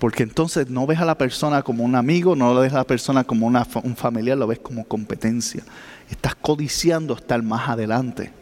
Porque 0.00 0.22
entonces 0.22 0.70
no 0.70 0.86
ves 0.86 0.98
a 0.98 1.04
la 1.04 1.18
persona 1.18 1.62
como 1.62 1.84
un 1.84 1.94
amigo, 1.94 2.34
no 2.34 2.54
lo 2.54 2.60
ves 2.62 2.72
a 2.72 2.78
la 2.78 2.84
persona 2.84 3.22
como 3.22 3.46
un 3.46 3.96
familiar, 3.96 4.38
lo 4.38 4.46
ves 4.46 4.58
como 4.58 4.84
competencia. 4.86 5.62
Estás 6.08 6.34
codiciando 6.34 7.14
estar 7.14 7.42
más 7.42 7.68
adelante. 7.68 8.32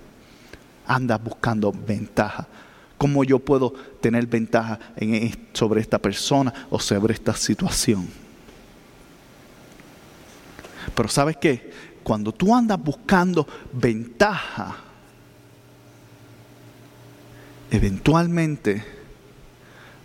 Andas 0.87 1.23
buscando 1.23 1.73
ventaja. 1.73 2.47
¿Cómo 2.97 3.25
yo 3.25 3.41
puedo 3.41 3.75
tener 4.01 4.27
ventaja 4.29 4.79
sobre 5.53 5.81
esta 5.81 5.99
persona 5.99 6.55
o 6.71 6.79
sobre 6.79 7.15
esta 7.15 7.35
situación? 7.35 8.09
Pero 10.95 11.09
¿sabes 11.09 11.37
qué? 11.39 11.73
Cuando 12.05 12.31
tú 12.31 12.55
andas 12.55 12.81
buscando 12.81 13.47
ventaja, 13.73 14.77
eventualmente 17.73 18.85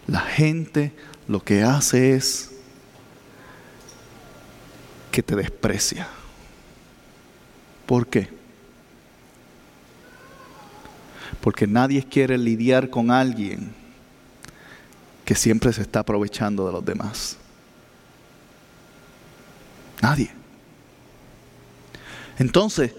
la 0.08 0.20
gente 0.20 0.94
lo 1.28 1.44
que 1.44 1.64
hace 1.64 2.16
es 2.16 2.52
que 5.12 5.24
te 5.24 5.36
desprecia. 5.36 6.08
¿Por 7.86 8.08
qué? 8.08 8.30
Porque 11.42 11.68
nadie 11.68 12.04
quiere 12.04 12.38
lidiar 12.38 12.90
con 12.90 13.12
alguien 13.12 13.74
que 15.26 15.36
siempre 15.36 15.72
se 15.72 15.82
está 15.82 16.00
aprovechando 16.00 16.66
de 16.66 16.72
los 16.72 16.84
demás. 16.84 17.38
Nadie. 20.02 20.32
Entonces, 22.38 22.94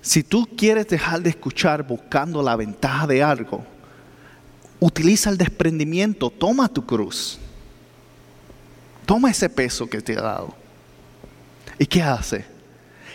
si 0.00 0.22
tú 0.22 0.48
quieres 0.56 0.88
dejar 0.88 1.22
de 1.22 1.30
escuchar 1.30 1.86
buscando 1.86 2.42
la 2.42 2.56
ventaja 2.56 3.06
de 3.06 3.22
algo, 3.22 3.64
utiliza 4.82 5.30
el 5.30 5.38
desprendimiento, 5.38 6.28
toma 6.28 6.68
tu 6.68 6.84
cruz. 6.84 7.38
Toma 9.06 9.30
ese 9.30 9.48
peso 9.48 9.88
que 9.88 10.00
te 10.00 10.18
ha 10.18 10.22
dado. 10.22 10.54
¿Y 11.78 11.86
qué 11.86 12.02
hace? 12.02 12.44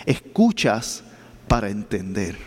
Escuchas 0.05 1.03
para 1.45 1.69
entender. 1.69 2.37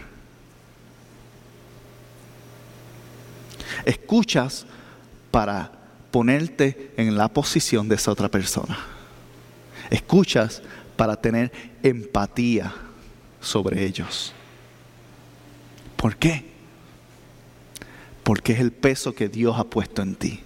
Escuchas 3.85 4.65
para 5.31 5.71
ponerte 6.11 6.95
en 6.97 7.15
la 7.15 7.29
posición 7.29 7.89
de 7.91 7.97
esa 7.97 8.13
otra 8.13 8.31
persona. 8.31 8.79
Escuchas 9.91 10.63
para 10.97 11.15
tener 11.15 11.53
empatía 11.83 12.73
sobre 13.39 13.85
ellos. 13.85 14.33
¿Por 15.97 16.17
qué? 16.17 16.50
Porque 18.23 18.53
es 18.53 18.61
el 18.61 18.73
peso 18.73 19.15
que 19.15 19.29
Dios 19.29 19.59
ha 19.59 19.65
puesto 19.65 20.03
en 20.03 20.15
ti. 20.15 20.41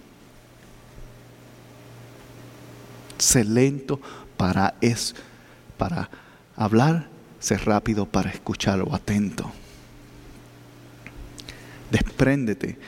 Sé 3.19 3.45
lento 3.45 4.01
para, 4.37 4.75
es, 4.81 5.15
para 5.77 6.11
hablar, 6.57 7.09
sé 7.41 7.57
rápido 7.59 8.07
para 8.07 8.31
escuchar 8.31 8.81
o 8.81 8.95
atento. 8.95 9.51
Despréndete, 11.91 12.79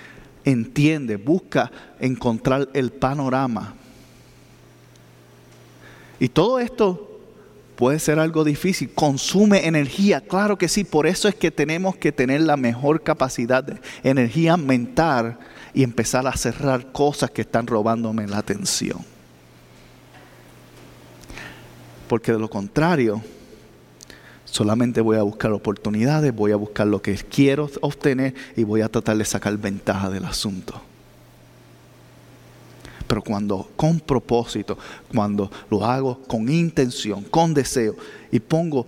entiende, 0.45 1.17
busca 1.17 1.71
encontrar 2.01 2.69
el 2.73 2.91
panorama. 2.91 3.75
Y 6.19 6.29
todo 6.29 6.59
esto 6.59 7.16
puede 7.77 7.99
ser 7.99 8.19
algo 8.19 8.43
difícil, 8.43 8.91
consume 8.93 9.67
energía, 9.67 10.21
claro 10.23 10.59
que 10.59 10.69
sí, 10.69 10.83
por 10.83 11.07
eso 11.07 11.29
es 11.29 11.35
que 11.35 11.51
tenemos 11.51 11.97
que 11.97 12.11
tener 12.11 12.41
la 12.41 12.57
mejor 12.57 13.03
capacidad 13.03 13.63
de 13.63 13.79
energía 14.03 14.57
mental 14.57 15.39
y 15.75 15.83
empezar 15.83 16.27
a 16.27 16.37
cerrar 16.37 16.91
cosas 16.91 17.31
que 17.31 17.43
están 17.43 17.67
robándome 17.67 18.27
la 18.27 18.39
atención. 18.39 18.99
Porque 22.09 22.33
de 22.33 22.39
lo 22.39 22.49
contrario, 22.49 23.23
solamente 24.45 25.01
voy 25.01 25.19
a 25.19 25.23
buscar 25.23 25.53
oportunidades, 25.53 26.35
voy 26.35 26.53
a 26.53 26.57
buscar 26.57 26.87
lo 26.87 27.03
que 27.03 27.15
quiero 27.17 27.71
obtener 27.83 28.35
y 28.57 28.65
voy 28.65 28.81
a 28.81 28.89
tratar 28.89 29.19
de 29.19 29.25
sacar 29.25 29.57
ventaja 29.59 30.09
del 30.09 30.25
asunto. 30.25 30.81
Pero 33.07 33.23
cuando 33.23 33.71
con 33.77 34.01
propósito, 34.01 34.77
cuando 35.15 35.51
lo 35.71 35.85
hago 35.85 36.21
con 36.27 36.49
intención, 36.49 37.23
con 37.25 37.55
deseo 37.55 37.95
y 38.33 38.41
pongo 38.41 38.87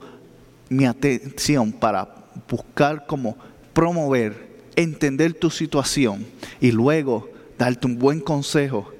mi 0.69 0.87
atención 0.87 1.73
para 1.73 2.09
buscar 2.49 3.07
cómo 3.07 3.37
promover, 3.73 4.49
entender 4.77 5.35
tu 5.35 5.51
situación 5.51 6.27
y 6.61 6.73
luego 6.73 7.29
darte 7.59 7.87
un 7.87 7.99
buen 7.99 8.21
consejo 8.21 8.93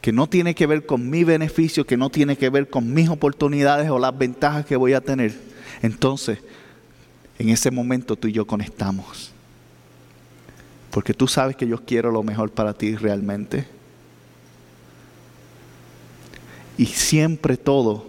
que 0.00 0.12
no 0.12 0.28
tiene 0.28 0.54
que 0.54 0.66
ver 0.66 0.86
con 0.86 1.08
mi 1.08 1.24
beneficio, 1.24 1.84
que 1.84 1.96
no 1.96 2.10
tiene 2.10 2.36
que 2.36 2.50
ver 2.50 2.68
con 2.68 2.92
mis 2.92 3.08
oportunidades 3.08 3.90
o 3.90 3.98
las 3.98 4.16
ventajas 4.16 4.64
que 4.64 4.76
voy 4.76 4.92
a 4.92 5.00
tener, 5.00 5.34
entonces 5.82 6.38
en 7.38 7.48
ese 7.48 7.70
momento 7.70 8.16
tú 8.16 8.28
y 8.28 8.32
yo 8.32 8.46
conectamos. 8.46 9.32
Porque 10.90 11.14
tú 11.14 11.28
sabes 11.28 11.56
que 11.56 11.66
yo 11.66 11.84
quiero 11.84 12.10
lo 12.10 12.22
mejor 12.22 12.50
para 12.50 12.74
ti 12.74 12.96
realmente 12.96 13.66
y 16.78 16.86
siempre 16.86 17.56
todo, 17.56 18.06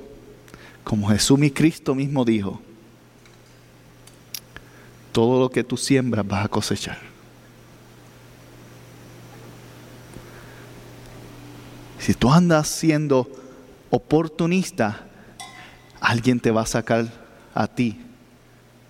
como 0.84 1.10
Jesús 1.10 1.38
mi 1.38 1.50
Cristo 1.50 1.96
mismo 1.96 2.24
dijo, 2.24 2.62
todo 5.12 5.40
lo 5.40 5.50
que 5.50 5.64
tú 5.64 5.76
siembras 5.76 6.26
vas 6.26 6.46
a 6.46 6.50
cosechar. 6.50 7.00
Si 11.98 12.14
tú 12.14 12.32
andas 12.32 12.68
siendo 12.68 13.28
oportunista, 13.90 15.08
alguien 16.00 16.40
te 16.40 16.52
va 16.52 16.62
a 16.62 16.68
sacar 16.68 17.12
a 17.54 17.68
ti 17.68 18.00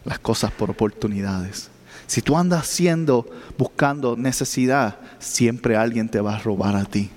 las 0.04 0.20
cosas 0.20 0.52
por 0.52 0.70
oportunidades. 0.70 1.70
Si 2.06 2.22
tú 2.22 2.38
andas 2.38 2.68
siendo 2.68 3.26
buscando 3.58 4.18
necesidad, 4.18 4.98
siempre 5.20 5.78
alguien 5.78 6.10
te 6.10 6.20
va 6.20 6.36
a 6.36 6.40
robar 6.40 6.76
a 6.76 6.86
ti. 6.86 7.10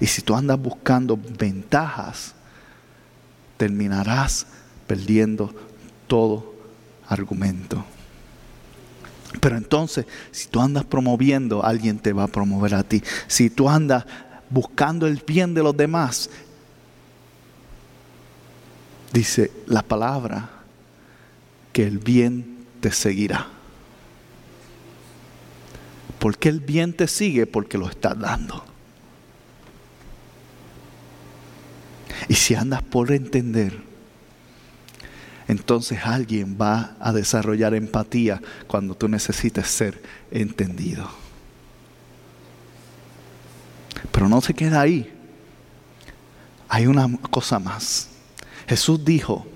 Y 0.00 0.06
si 0.06 0.22
tú 0.22 0.34
andas 0.34 0.58
buscando 0.58 1.18
ventajas, 1.38 2.34
terminarás 3.56 4.46
perdiendo 4.86 5.54
todo 6.06 6.54
argumento. 7.08 7.84
Pero 9.40 9.56
entonces, 9.56 10.06
si 10.30 10.48
tú 10.48 10.60
andas 10.60 10.84
promoviendo, 10.84 11.64
alguien 11.64 11.98
te 11.98 12.12
va 12.12 12.24
a 12.24 12.28
promover 12.28 12.74
a 12.74 12.82
ti. 12.82 13.02
Si 13.26 13.50
tú 13.50 13.68
andas 13.68 14.04
buscando 14.50 15.06
el 15.06 15.22
bien 15.26 15.54
de 15.54 15.62
los 15.62 15.76
demás, 15.76 16.30
dice 19.12 19.50
la 19.66 19.82
palabra 19.82 20.50
que 21.72 21.86
el 21.86 21.98
bien 21.98 22.66
te 22.80 22.92
seguirá. 22.92 23.48
¿Por 26.18 26.38
qué 26.38 26.48
el 26.48 26.60
bien 26.60 26.92
te 26.92 27.06
sigue? 27.06 27.46
Porque 27.46 27.76
lo 27.76 27.88
estás 27.88 28.18
dando. 28.18 28.64
Y 32.28 32.34
si 32.34 32.54
andas 32.54 32.82
por 32.82 33.12
entender, 33.12 33.82
entonces 35.46 36.00
alguien 36.04 36.56
va 36.60 36.96
a 37.00 37.12
desarrollar 37.12 37.74
empatía 37.74 38.40
cuando 38.66 38.94
tú 38.94 39.08
necesites 39.08 39.68
ser 39.68 40.02
entendido. 40.30 41.08
Pero 44.10 44.28
no 44.28 44.40
se 44.40 44.54
queda 44.54 44.80
ahí. 44.80 45.10
Hay 46.68 46.86
una 46.86 47.08
cosa 47.30 47.58
más. 47.58 48.08
Jesús 48.66 49.04
dijo, 49.04 49.46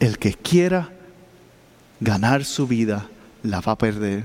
el 0.00 0.18
que 0.18 0.34
quiera 0.34 0.90
ganar 1.98 2.44
su 2.44 2.66
vida, 2.66 3.08
la 3.42 3.60
va 3.60 3.72
a 3.72 3.78
perder. 3.78 4.24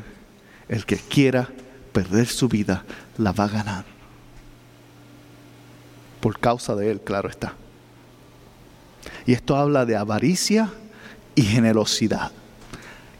El 0.67 0.85
que 0.85 0.97
quiera 0.97 1.49
perder 1.93 2.27
su 2.27 2.49
vida, 2.49 2.83
la 3.17 3.31
va 3.31 3.45
a 3.45 3.49
ganar 3.49 3.94
por 6.25 6.39
causa 6.39 6.73
de 6.73 6.89
Él, 6.89 7.01
claro 7.01 7.29
está. 7.29 7.53
Y 9.27 9.33
esto 9.33 9.55
habla 9.55 9.85
de 9.85 9.95
avaricia 9.95 10.73
y 11.35 11.43
generosidad, 11.43 12.31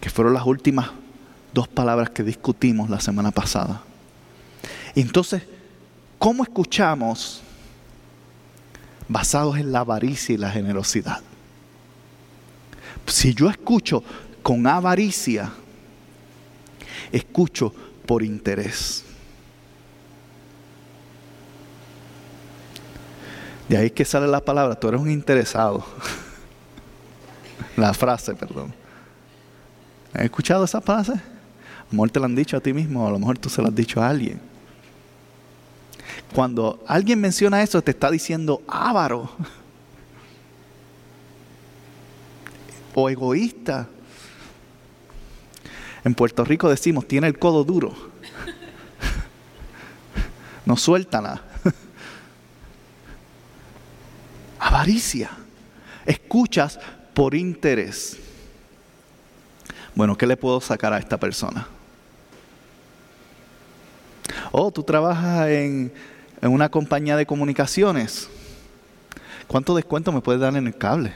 que 0.02 0.10
fueron 0.10 0.34
las 0.34 0.44
últimas 0.48 0.90
dos 1.54 1.68
palabras 1.68 2.10
que 2.10 2.24
discutimos 2.24 2.90
la 2.90 3.00
semana 3.00 3.30
pasada. 3.30 3.84
entonces, 4.96 5.44
¿cómo 6.18 6.42
escuchamos 6.42 7.44
basados 9.08 9.60
en 9.60 9.72
la 9.72 9.82
avaricia 9.82 10.34
y 10.34 10.40
la 10.40 10.50
generosidad? 10.50 11.22
Si 13.06 13.36
yo 13.36 13.52
escucho 13.52 14.04
con 14.42 14.66
avaricia, 14.66 15.52
escucho 17.12 17.72
por 18.08 18.24
interés. 18.24 19.05
De 23.68 23.78
ahí 23.78 23.90
que 23.90 24.06
sale 24.06 24.28
la 24.28 24.42
palabra, 24.42 24.76
tú 24.76 24.88
eres 24.88 25.02
un 25.02 25.10
interesado. 25.10 25.86
la 27.76 27.94
frase, 27.94 28.36
perdón. 28.36 28.74
¿Has 30.14 30.24
escuchado 30.24 30.66
esa 30.66 30.82
frase? 30.82 31.14
A 31.14 31.88
lo 31.92 31.98
mejor 31.98 32.10
te 32.12 32.20
la 32.20 32.26
han 32.28 32.36
dicho 32.36 32.58
a 32.58 32.62
ti 32.62 32.74
mismo, 32.74 33.08
a 33.08 33.12
lo 33.12 33.20
mejor 33.20 33.38
tú 33.38 33.50
se 33.50 33.62
la 33.62 33.70
has 33.70 33.76
dicho 33.76 34.02
a 34.02 34.10
alguien. 34.10 34.40
Cuando 36.34 36.84
alguien 36.88 37.20
menciona 37.20 37.62
eso, 37.64 37.82
te 37.82 37.92
está 37.92 38.12
diciendo 38.12 38.62
avaro. 38.68 39.30
o 42.96 43.10
egoísta. 43.10 43.88
En 46.04 46.14
Puerto 46.16 46.46
Rico 46.46 46.70
decimos, 46.70 47.08
tiene 47.08 47.28
el 47.28 47.38
codo 47.38 47.64
duro. 47.64 47.94
no 50.66 50.78
suéltala. 50.78 51.42
Avaricia. 54.76 55.30
Escuchas 56.06 56.78
por 57.14 57.34
interés. 57.34 58.18
Bueno, 59.96 60.18
¿qué 60.18 60.28
le 60.28 60.36
puedo 60.36 60.60
sacar 60.60 60.92
a 60.92 60.98
esta 60.98 61.18
persona? 61.18 61.66
Oh, 64.52 64.74
tú 64.74 64.84
trabajas 64.84 65.48
en, 65.48 65.94
en 66.42 66.52
una 66.52 66.68
compañía 66.68 67.16
de 67.16 67.26
comunicaciones. 67.26 68.28
¿Cuánto 69.48 69.74
descuento 69.74 70.12
me 70.12 70.20
puedes 70.20 70.42
dar 70.42 70.54
en 70.58 70.68
el 70.68 70.78
cable? 70.78 71.14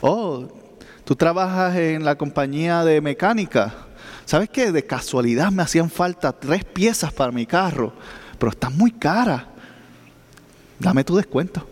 Oh, 0.00 0.48
tú 1.04 1.14
trabajas 1.14 1.76
en 1.76 2.04
la 2.04 2.16
compañía 2.16 2.82
de 2.82 3.00
mecánica. 3.00 3.74
¿Sabes 4.24 4.50
qué? 4.50 4.72
De 4.72 4.84
casualidad 4.84 5.52
me 5.52 5.62
hacían 5.62 5.88
falta 5.88 6.32
tres 6.32 6.64
piezas 6.64 7.12
para 7.12 7.30
mi 7.30 7.46
carro 7.46 7.92
pero 8.38 8.50
está 8.52 8.70
muy 8.70 8.90
cara. 8.90 9.48
Dame 10.78 11.04
tu 11.04 11.16
descuento. 11.16 11.66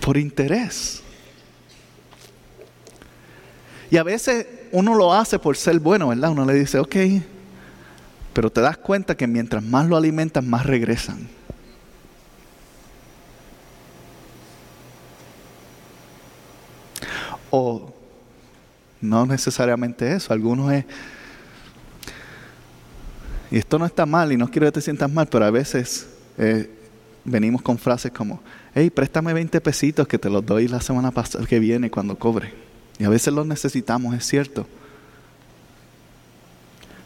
Por 0.00 0.16
interés. 0.16 1.02
Y 3.90 3.96
a 3.96 4.02
veces 4.02 4.46
uno 4.72 4.94
lo 4.94 5.12
hace 5.12 5.38
por 5.38 5.56
ser 5.56 5.80
bueno, 5.80 6.08
¿verdad? 6.08 6.30
Uno 6.30 6.44
le 6.44 6.54
dice, 6.54 6.78
ok, 6.78 6.96
pero 8.32 8.50
te 8.50 8.60
das 8.60 8.76
cuenta 8.76 9.16
que 9.16 9.26
mientras 9.26 9.62
más 9.62 9.86
lo 9.88 9.96
alimentas, 9.96 10.44
más 10.44 10.64
regresan. 10.64 11.28
O 17.50 17.92
no 19.00 19.26
necesariamente 19.26 20.12
eso, 20.12 20.32
algunos 20.32 20.72
es 20.72 20.84
y 23.50 23.58
esto 23.58 23.78
no 23.78 23.86
está 23.86 24.06
mal 24.06 24.32
y 24.32 24.36
no 24.36 24.48
quiero 24.48 24.66
que 24.66 24.72
te 24.72 24.80
sientas 24.80 25.10
mal, 25.10 25.26
pero 25.26 25.44
a 25.44 25.50
veces 25.50 26.08
eh, 26.38 26.70
venimos 27.24 27.62
con 27.62 27.78
frases 27.78 28.12
como, 28.12 28.40
hey, 28.74 28.90
préstame 28.90 29.32
20 29.32 29.60
pesitos 29.60 30.06
que 30.06 30.18
te 30.18 30.30
los 30.30 30.44
doy 30.46 30.68
la 30.68 30.80
semana 30.80 31.12
que 31.48 31.58
viene 31.58 31.90
cuando 31.90 32.16
cobre. 32.16 32.52
Y 32.98 33.04
a 33.04 33.08
veces 33.08 33.32
los 33.34 33.46
necesitamos, 33.46 34.14
es 34.14 34.24
cierto. 34.24 34.66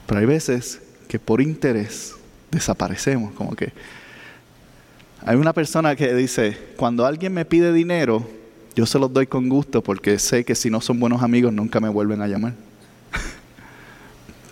Pero 0.07 0.21
hay 0.21 0.27
veces 0.27 0.83
que 1.09 1.19
por 1.19 1.41
interés 1.41 2.15
desaparecemos, 2.51 3.33
como 3.35 3.55
que 3.57 3.73
hay 5.25 5.37
una 5.37 5.55
persona 5.55 5.97
que 5.97 6.13
dice, 6.15 6.59
cuando 6.77 7.07
alguien 7.07 7.33
me 7.33 7.47
pide 7.47 7.73
dinero, 7.73 8.29
yo 8.77 8.85
se 8.85 8.99
los 8.99 9.11
doy 9.11 9.27
con 9.27 9.49
gusto 9.49 9.83
porque 9.83 10.19
sé 10.19 10.45
que 10.45 10.55
si 10.55 10.69
no 10.69 10.83
son 10.83 11.01
buenos 11.01 11.23
amigos 11.23 11.53
nunca 11.53 11.81
me 11.81 11.89
vuelven 11.89 12.21
a 12.21 12.27
llamar 12.27 12.53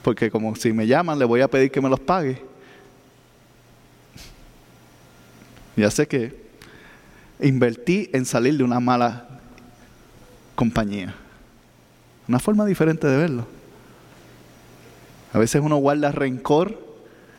porque 0.02 0.30
como 0.30 0.54
si 0.56 0.72
me 0.72 0.86
llaman 0.86 1.18
le 1.18 1.24
voy 1.24 1.40
a 1.40 1.48
pedir 1.48 1.70
que 1.70 1.80
me 1.80 1.88
los 1.88 2.00
pague. 2.00 2.42
Ya 5.76 5.90
sé 5.90 6.06
que 6.06 6.42
invertí 7.40 8.10
en 8.12 8.24
salir 8.24 8.56
de 8.56 8.64
una 8.64 8.80
mala 8.80 9.26
compañía. 10.54 11.14
Una 12.28 12.38
forma 12.38 12.66
diferente 12.66 13.06
de 13.06 13.16
verlo. 13.16 13.46
A 15.32 15.38
veces 15.38 15.62
uno 15.62 15.76
guarda 15.76 16.12
rencor 16.12 16.78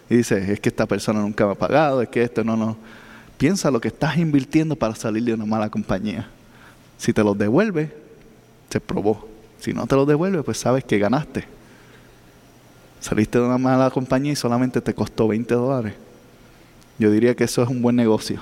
y 0.09 0.17
dice, 0.17 0.51
es 0.51 0.59
que 0.59 0.69
esta 0.69 0.85
persona 0.87 1.21
nunca 1.21 1.45
me 1.45 1.53
ha 1.53 1.55
pagado, 1.55 2.01
es 2.01 2.09
que 2.09 2.23
esto 2.23 2.43
no, 2.43 2.57
no. 2.57 2.75
Piensa 3.37 3.71
lo 3.71 3.79
que 3.79 3.89
estás 3.89 4.17
invirtiendo 4.17 4.75
para 4.75 4.95
salir 4.95 5.23
de 5.23 5.33
una 5.33 5.45
mala 5.45 5.69
compañía. 5.69 6.27
Si 6.97 7.13
te 7.13 7.23
los 7.23 7.37
devuelve, 7.37 7.95
se 8.69 8.79
probó. 8.79 9.27
Si 9.59 9.73
no 9.73 9.85
te 9.87 9.95
los 9.95 10.07
devuelve, 10.07 10.43
pues 10.43 10.57
sabes 10.57 10.83
que 10.83 10.97
ganaste. 10.97 11.45
Saliste 13.03 13.37
de 13.37 13.43
una 13.43 13.57
mala 13.57 13.89
compañía 13.89 14.31
y 14.31 14.35
solamente 14.37 14.79
te 14.79 14.93
costó 14.93 15.27
20 15.27 15.53
dólares. 15.55 15.93
Yo 16.97 17.11
diría 17.11 17.35
que 17.35 17.43
eso 17.43 17.61
es 17.61 17.67
un 17.67 17.81
buen 17.81 17.97
negocio. 17.97 18.41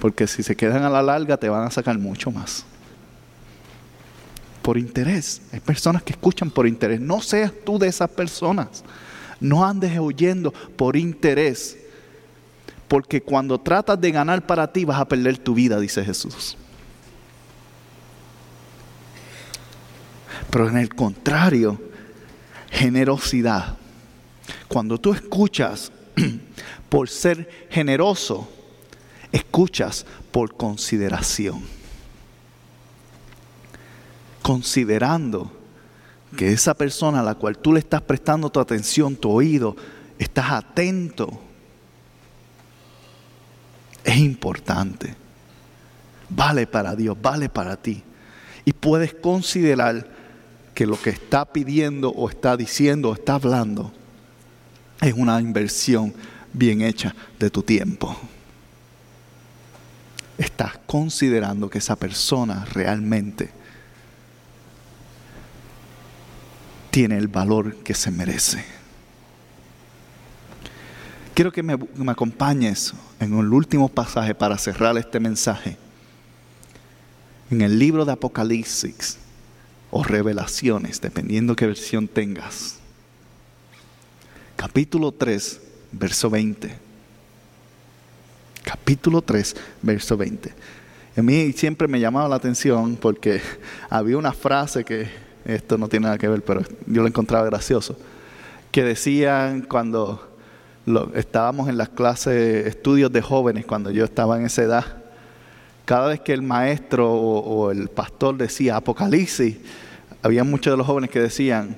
Porque 0.00 0.26
si 0.26 0.42
se 0.42 0.56
quedan 0.56 0.82
a 0.82 0.90
la 0.90 1.00
larga 1.00 1.36
te 1.36 1.48
van 1.48 1.64
a 1.64 1.70
sacar 1.70 1.96
mucho 1.96 2.32
más. 2.32 2.64
Por 4.60 4.76
interés. 4.76 5.40
Hay 5.52 5.60
personas 5.60 6.02
que 6.02 6.14
escuchan 6.14 6.50
por 6.50 6.66
interés. 6.66 7.00
No 7.00 7.20
seas 7.20 7.52
tú 7.64 7.78
de 7.78 7.86
esas 7.86 8.10
personas. 8.10 8.82
No 9.38 9.64
andes 9.64 9.96
oyendo 9.96 10.50
por 10.50 10.96
interés. 10.96 11.78
Porque 12.88 13.22
cuando 13.22 13.60
tratas 13.60 14.00
de 14.00 14.10
ganar 14.10 14.44
para 14.44 14.66
ti 14.66 14.84
vas 14.84 14.98
a 14.98 15.06
perder 15.06 15.38
tu 15.38 15.54
vida, 15.54 15.78
dice 15.78 16.04
Jesús. 16.04 16.56
Pero 20.50 20.68
en 20.68 20.78
el 20.78 20.92
contrario, 20.92 21.93
generosidad. 22.74 23.76
Cuando 24.68 24.98
tú 24.98 25.14
escuchas 25.14 25.90
por 26.88 27.08
ser 27.08 27.66
generoso, 27.70 28.48
escuchas 29.32 30.04
por 30.30 30.54
consideración. 30.56 31.62
considerando 34.44 35.50
que 36.36 36.52
esa 36.52 36.74
persona 36.74 37.20
a 37.20 37.22
la 37.22 37.34
cual 37.34 37.56
tú 37.56 37.72
le 37.72 37.78
estás 37.78 38.02
prestando 38.02 38.50
tu 38.50 38.60
atención, 38.60 39.16
tu 39.16 39.30
oído, 39.30 39.74
estás 40.18 40.50
atento, 40.50 41.40
es 44.04 44.18
importante. 44.18 45.16
Vale 46.28 46.66
para 46.66 46.94
Dios, 46.94 47.16
vale 47.22 47.48
para 47.48 47.76
ti. 47.78 48.02
Y 48.66 48.74
puedes 48.74 49.14
considerar 49.14 50.06
que 50.74 50.86
lo 50.86 51.00
que 51.00 51.10
está 51.10 51.44
pidiendo 51.44 52.10
o 52.10 52.28
está 52.28 52.56
diciendo 52.56 53.10
o 53.10 53.14
está 53.14 53.36
hablando 53.36 53.92
es 55.00 55.14
una 55.14 55.40
inversión 55.40 56.12
bien 56.52 56.82
hecha 56.82 57.14
de 57.38 57.50
tu 57.50 57.62
tiempo. 57.62 58.16
Estás 60.36 60.78
considerando 60.86 61.70
que 61.70 61.78
esa 61.78 61.96
persona 61.96 62.64
realmente 62.72 63.50
tiene 66.90 67.18
el 67.18 67.28
valor 67.28 67.76
que 67.76 67.94
se 67.94 68.10
merece. 68.10 68.64
Quiero 71.34 71.52
que 71.52 71.62
me, 71.62 71.76
acompañes 72.08 72.94
en 73.18 73.36
el 73.38 73.52
último 73.52 73.88
pasaje 73.88 74.34
para 74.34 74.56
cerrar 74.58 74.96
este 74.96 75.18
mensaje. 75.18 75.76
En 77.50 77.60
el 77.60 77.78
libro 77.78 78.04
de 78.04 78.12
Apocalipsis 78.12 79.18
o 79.96 80.02
Revelaciones, 80.02 81.00
dependiendo 81.00 81.54
qué 81.54 81.68
versión 81.68 82.08
tengas. 82.08 82.80
Capítulo 84.56 85.12
3, 85.12 85.60
verso 85.92 86.28
20. 86.30 86.74
Capítulo 88.64 89.22
3, 89.22 89.54
verso 89.82 90.16
20. 90.16 90.52
A 91.16 91.22
mí 91.22 91.52
siempre 91.52 91.86
me 91.86 92.00
llamaba 92.00 92.28
la 92.28 92.34
atención 92.34 92.96
porque 92.96 93.40
había 93.88 94.18
una 94.18 94.32
frase 94.32 94.84
que 94.84 95.06
esto 95.44 95.78
no 95.78 95.88
tiene 95.88 96.06
nada 96.06 96.18
que 96.18 96.26
ver, 96.26 96.42
pero 96.42 96.62
yo 96.86 97.02
lo 97.02 97.06
encontraba 97.06 97.46
gracioso, 97.46 97.96
que 98.72 98.82
decían 98.82 99.62
cuando 99.62 100.28
estábamos 101.14 101.68
en 101.68 101.76
las 101.76 101.90
clases, 101.90 102.66
estudios 102.66 103.12
de 103.12 103.22
jóvenes, 103.22 103.64
cuando 103.64 103.92
yo 103.92 104.04
estaba 104.04 104.40
en 104.40 104.46
esa 104.46 104.64
edad, 104.64 105.03
cada 105.84 106.08
vez 106.08 106.20
que 106.20 106.32
el 106.32 106.42
maestro 106.42 107.12
o, 107.12 107.70
el 107.70 107.88
pastor 107.88 108.36
decía 108.36 108.76
Apocalipsis, 108.76 109.56
había 110.22 110.44
muchos 110.44 110.72
de 110.72 110.76
los 110.78 110.86
jóvenes 110.86 111.10
que 111.10 111.20
decían, 111.20 111.76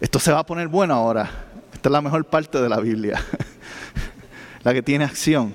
esto 0.00 0.18
se 0.18 0.32
va 0.32 0.40
a 0.40 0.46
poner 0.46 0.68
bueno 0.68 0.94
ahora, 0.94 1.30
esta 1.72 1.88
es 1.88 1.92
la 1.92 2.02
mejor 2.02 2.24
parte 2.24 2.60
de 2.60 2.68
la 2.68 2.80
Biblia, 2.80 3.22
la 4.64 4.74
que 4.74 4.82
tiene 4.82 5.04
acción. 5.04 5.54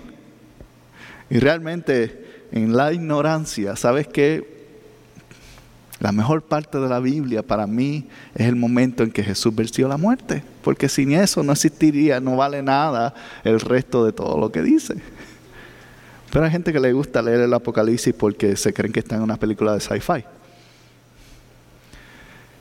Y 1.29 1.39
realmente 1.39 2.47
en 2.51 2.75
la 2.75 2.93
ignorancia, 2.93 3.75
¿sabes 3.75 4.07
qué? 4.07 4.59
La 5.99 6.13
mejor 6.13 6.43
parte 6.43 6.79
de 6.79 6.87
la 6.87 7.01
Biblia 7.01 7.43
para 7.43 7.67
mí 7.67 8.07
es 8.33 8.47
el 8.47 8.55
momento 8.55 9.03
en 9.03 9.11
que 9.11 9.21
Jesús 9.21 9.53
venció 9.53 9.89
la 9.89 9.97
muerte, 9.97 10.43
porque 10.63 10.87
sin 10.87 11.11
eso 11.11 11.43
no 11.43 11.51
existiría, 11.51 12.21
no 12.21 12.37
vale 12.37 12.63
nada 12.63 13.13
el 13.43 13.59
resto 13.59 14.05
de 14.05 14.13
todo 14.13 14.39
lo 14.39 14.49
que 14.49 14.61
dice. 14.61 14.95
Pero 16.31 16.45
hay 16.45 16.51
gente 16.51 16.71
que 16.71 16.79
le 16.79 16.93
gusta 16.93 17.21
leer 17.21 17.41
el 17.41 17.53
Apocalipsis 17.53 18.13
porque 18.13 18.55
se 18.55 18.73
creen 18.73 18.93
que 18.93 18.99
está 18.99 19.15
en 19.15 19.23
una 19.23 19.37
película 19.37 19.73
de 19.73 19.79
sci-fi. 19.79 20.23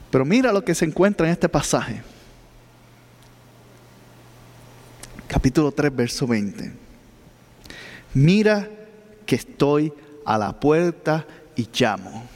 Pero 0.09 0.25
mira 0.25 0.51
lo 0.51 0.63
que 0.63 0.73
se 0.73 0.85
encuentra 0.85 1.27
en 1.27 1.33
este 1.33 1.47
pasaje. 1.47 2.01
Capítulo 5.27 5.71
3, 5.71 5.95
verso 5.95 6.25
20. 6.25 6.73
Mira 8.15 8.67
que 9.27 9.35
estoy 9.35 9.93
a 10.25 10.37
la 10.39 10.59
puerta 10.59 11.27
y 11.55 11.67
llamo. 11.71 12.27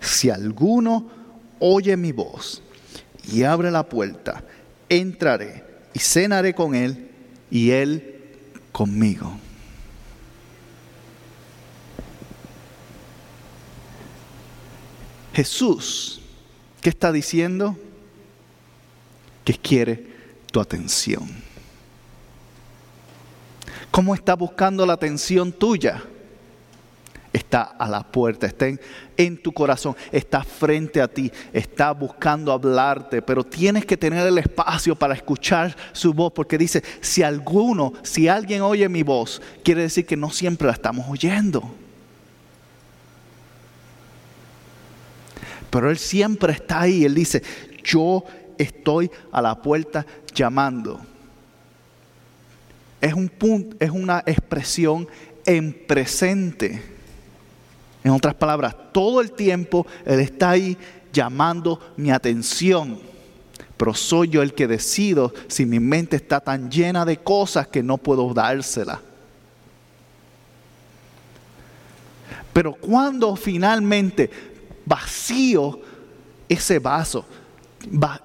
Si 0.00 0.30
alguno 0.30 1.10
oye 1.58 1.96
mi 1.98 2.12
voz 2.12 2.62
y 3.30 3.42
abre 3.42 3.70
la 3.70 3.86
puerta, 3.86 4.42
entraré 4.88 5.62
y 5.92 5.98
cenaré 5.98 6.54
con 6.54 6.74
él 6.74 7.10
y 7.50 7.70
él 7.70 8.20
conmigo. 8.72 9.41
Jesús, 15.32 16.20
¿qué 16.80 16.90
está 16.90 17.12
diciendo? 17.12 17.76
Que 19.44 19.54
quiere 19.54 20.06
tu 20.50 20.60
atención. 20.60 21.28
¿Cómo 23.90 24.14
está 24.14 24.34
buscando 24.34 24.86
la 24.86 24.94
atención 24.94 25.52
tuya? 25.52 26.02
está 27.32 27.62
a 27.62 27.88
la 27.88 28.02
puerta, 28.02 28.46
está 28.46 28.66
en, 29.16 29.42
tu 29.42 29.52
corazón, 29.52 29.96
está 30.10 30.44
frente 30.44 31.00
a 31.00 31.08
ti, 31.08 31.32
está 31.52 31.92
buscando 31.92 32.52
hablarte, 32.52 33.22
pero 33.22 33.44
tienes 33.44 33.86
que 33.86 33.96
tener 33.96 34.26
el 34.26 34.38
espacio 34.38 34.94
para 34.94 35.14
escuchar 35.14 35.74
su 35.92 36.12
voz, 36.12 36.32
porque 36.32 36.58
dice, 36.58 36.82
si 37.00 37.22
alguno, 37.22 37.92
si 38.02 38.28
alguien 38.28 38.62
oye 38.62 38.88
mi 38.88 39.02
voz, 39.02 39.40
quiere 39.64 39.82
decir 39.82 40.06
que 40.06 40.16
no 40.16 40.30
siempre 40.30 40.66
la 40.66 40.74
estamos 40.74 41.06
oyendo. 41.08 41.74
Pero 45.72 45.90
Él 45.90 45.96
siempre 45.96 46.52
está 46.52 46.82
ahí, 46.82 47.02
Él 47.02 47.14
dice, 47.14 47.42
yo 47.82 48.24
estoy 48.58 49.10
a 49.32 49.40
la 49.40 49.54
puerta 49.54 50.04
llamando. 50.34 51.00
Es 53.00 53.14
un 53.14 53.30
punto, 53.30 53.74
es 53.80 53.90
una 53.90 54.22
expresión 54.26 55.08
en 55.46 55.72
presente. 55.72 56.82
En 58.04 58.10
otras 58.10 58.34
palabras, 58.34 58.76
todo 58.92 59.22
el 59.22 59.32
tiempo 59.32 59.86
Él 60.04 60.20
está 60.20 60.50
ahí 60.50 60.76
llamando 61.10 61.80
mi 61.96 62.10
atención. 62.10 63.00
Pero 63.78 63.94
soy 63.94 64.28
yo 64.28 64.42
el 64.42 64.52
que 64.52 64.68
decido 64.68 65.32
si 65.48 65.64
mi 65.64 65.80
mente 65.80 66.16
está 66.16 66.38
tan 66.40 66.70
llena 66.70 67.06
de 67.06 67.16
cosas 67.16 67.66
que 67.66 67.82
no 67.82 67.96
puedo 67.96 68.34
dársela. 68.34 69.00
Pero 72.52 72.74
cuando 72.74 73.34
finalmente 73.36 74.51
vacío 74.84 75.80
ese 76.48 76.78
vaso, 76.78 77.24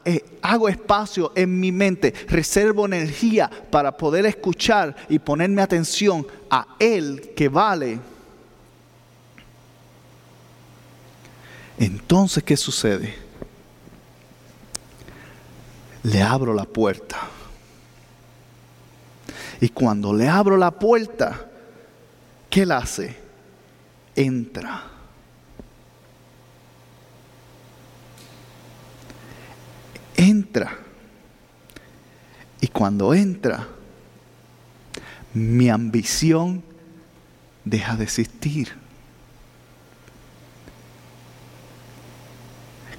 eh, 0.05 0.23
hago 0.41 0.69
espacio 0.69 1.31
en 1.35 1.59
mi 1.59 1.71
mente, 1.71 2.13
reservo 2.27 2.85
energía 2.85 3.49
para 3.71 3.95
poder 3.95 4.25
escuchar 4.25 4.95
y 5.09 5.19
ponerme 5.19 5.61
atención 5.61 6.25
a 6.49 6.75
Él 6.79 7.31
que 7.35 7.49
vale 7.49 7.99
Entonces, 11.77 12.43
¿qué 12.43 12.57
sucede? 12.57 13.15
Le 16.03 16.21
abro 16.21 16.53
la 16.53 16.65
puerta. 16.65 17.17
Y 19.61 19.69
cuando 19.69 20.13
le 20.13 20.27
abro 20.27 20.57
la 20.57 20.71
puerta, 20.71 21.47
¿qué 22.49 22.63
él 22.63 22.71
hace? 22.71 23.15
Entra. 24.15 24.96
Entra. 30.17 30.77
Y 32.59 32.67
cuando 32.67 33.13
entra, 33.13 33.67
mi 35.33 35.69
ambición 35.69 36.63
deja 37.63 37.95
de 37.95 38.03
existir. 38.03 38.73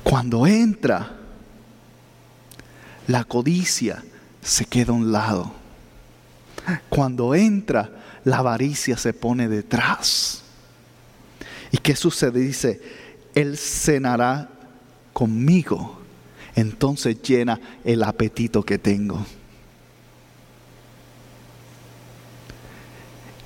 Cuando 0.03 0.47
entra, 0.47 1.17
la 3.09 3.25
codicia 3.25 4.03
se 4.41 4.65
queda 4.65 4.93
a 4.93 4.97
un 4.97 5.13
lado. 5.13 5.53
Cuando 6.89 7.35
entra, 7.35 7.91
la 8.25 8.39
avaricia 8.39 8.97
se 8.97 9.13
pone 9.13 9.49
detrás. 9.49 10.43
¿Y 11.71 11.79
qué 11.79 11.97
sucede? 11.97 12.41
Dice, 12.41 12.81
Él 13.35 13.57
cenará 13.59 14.49
conmigo. 15.13 15.98
Entonces 16.59 17.23
llena 17.23 17.61
el 17.85 18.03
apetito 18.03 18.65
que 18.65 18.79
tengo. 18.79 19.25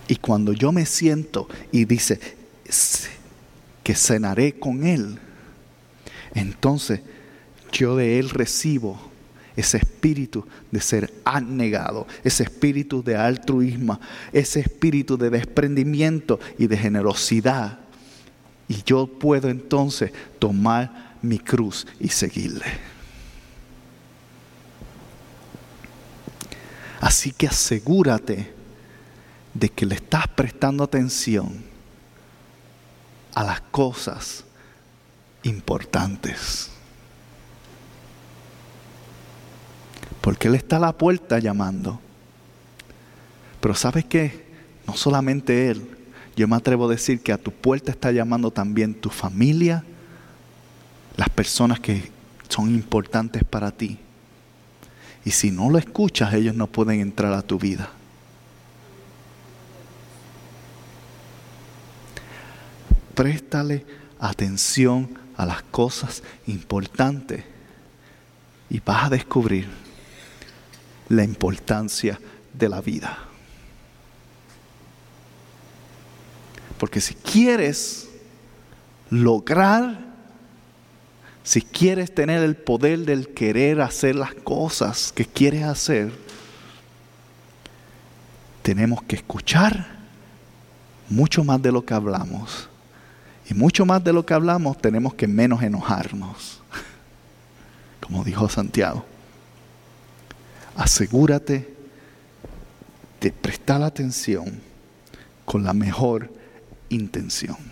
Y 0.08 0.16
cuando 0.16 0.54
yo 0.54 0.72
me 0.72 0.86
siento 0.86 1.46
y 1.70 1.84
dice 1.84 2.18
que 3.82 3.94
cenaré 3.94 4.58
con 4.58 4.86
Él, 4.86 5.18
entonces 6.34 7.00
yo 7.70 7.96
de 7.96 8.18
Él 8.18 8.30
recibo 8.30 8.98
ese 9.56 9.76
espíritu 9.76 10.46
de 10.70 10.80
ser 10.80 11.12
anegado, 11.26 12.06
ese 12.24 12.44
espíritu 12.44 13.02
de 13.02 13.16
altruismo, 13.16 14.00
ese 14.32 14.60
espíritu 14.60 15.18
de 15.18 15.28
desprendimiento 15.28 16.40
y 16.58 16.66
de 16.66 16.78
generosidad. 16.78 17.78
Y 18.68 18.82
yo 18.86 19.06
puedo 19.06 19.50
entonces 19.50 20.12
tomar 20.38 21.18
mi 21.20 21.38
cruz 21.38 21.86
y 22.00 22.08
seguirle. 22.08 22.91
Así 27.02 27.32
que 27.32 27.48
asegúrate 27.48 28.54
de 29.52 29.68
que 29.68 29.84
le 29.84 29.96
estás 29.96 30.28
prestando 30.28 30.84
atención 30.84 31.64
a 33.34 33.42
las 33.42 33.60
cosas 33.60 34.44
importantes. 35.42 36.70
Porque 40.20 40.46
Él 40.46 40.54
está 40.54 40.76
a 40.76 40.78
la 40.78 40.92
puerta 40.96 41.40
llamando. 41.40 41.98
Pero 43.60 43.74
¿sabes 43.74 44.04
qué? 44.04 44.46
No 44.86 44.96
solamente 44.96 45.70
Él. 45.70 45.84
Yo 46.36 46.46
me 46.46 46.54
atrevo 46.54 46.86
a 46.86 46.92
decir 46.92 47.20
que 47.20 47.32
a 47.32 47.38
tu 47.38 47.50
puerta 47.50 47.90
está 47.90 48.12
llamando 48.12 48.52
también 48.52 48.94
tu 48.94 49.10
familia, 49.10 49.84
las 51.16 51.30
personas 51.30 51.80
que 51.80 52.12
son 52.48 52.72
importantes 52.72 53.42
para 53.42 53.72
ti. 53.72 53.98
Y 55.24 55.30
si 55.30 55.50
no 55.50 55.70
lo 55.70 55.78
escuchas, 55.78 56.34
ellos 56.34 56.54
no 56.54 56.66
pueden 56.66 57.00
entrar 57.00 57.32
a 57.32 57.42
tu 57.42 57.58
vida. 57.58 57.90
Préstale 63.14 63.84
atención 64.18 65.18
a 65.36 65.46
las 65.46 65.62
cosas 65.64 66.22
importantes 66.46 67.44
y 68.70 68.80
vas 68.80 69.06
a 69.06 69.10
descubrir 69.10 69.68
la 71.08 71.24
importancia 71.24 72.18
de 72.52 72.68
la 72.68 72.80
vida. 72.80 73.18
Porque 76.78 77.00
si 77.00 77.14
quieres 77.14 78.08
lograr 79.10 80.11
si 81.44 81.62
quieres 81.62 82.14
tener 82.14 82.42
el 82.42 82.56
poder 82.56 83.00
del 83.00 83.28
querer 83.28 83.80
hacer 83.80 84.14
las 84.14 84.34
cosas 84.34 85.12
que 85.12 85.24
quieres 85.24 85.64
hacer, 85.64 86.12
tenemos 88.62 89.02
que 89.02 89.16
escuchar 89.16 89.86
mucho 91.08 91.42
más 91.42 91.60
de 91.60 91.72
lo 91.72 91.84
que 91.84 91.94
hablamos. 91.94 92.68
Y 93.50 93.54
mucho 93.54 93.84
más 93.84 94.02
de 94.04 94.12
lo 94.12 94.24
que 94.24 94.34
hablamos 94.34 94.78
tenemos 94.78 95.14
que 95.14 95.26
menos 95.26 95.62
enojarnos. 95.62 96.62
Como 98.00 98.22
dijo 98.22 98.48
Santiago. 98.48 99.04
Asegúrate 100.76 101.74
de 103.20 103.32
prestar 103.32 103.82
atención 103.82 104.60
con 105.44 105.64
la 105.64 105.72
mejor 105.72 106.32
intención. 106.88 107.71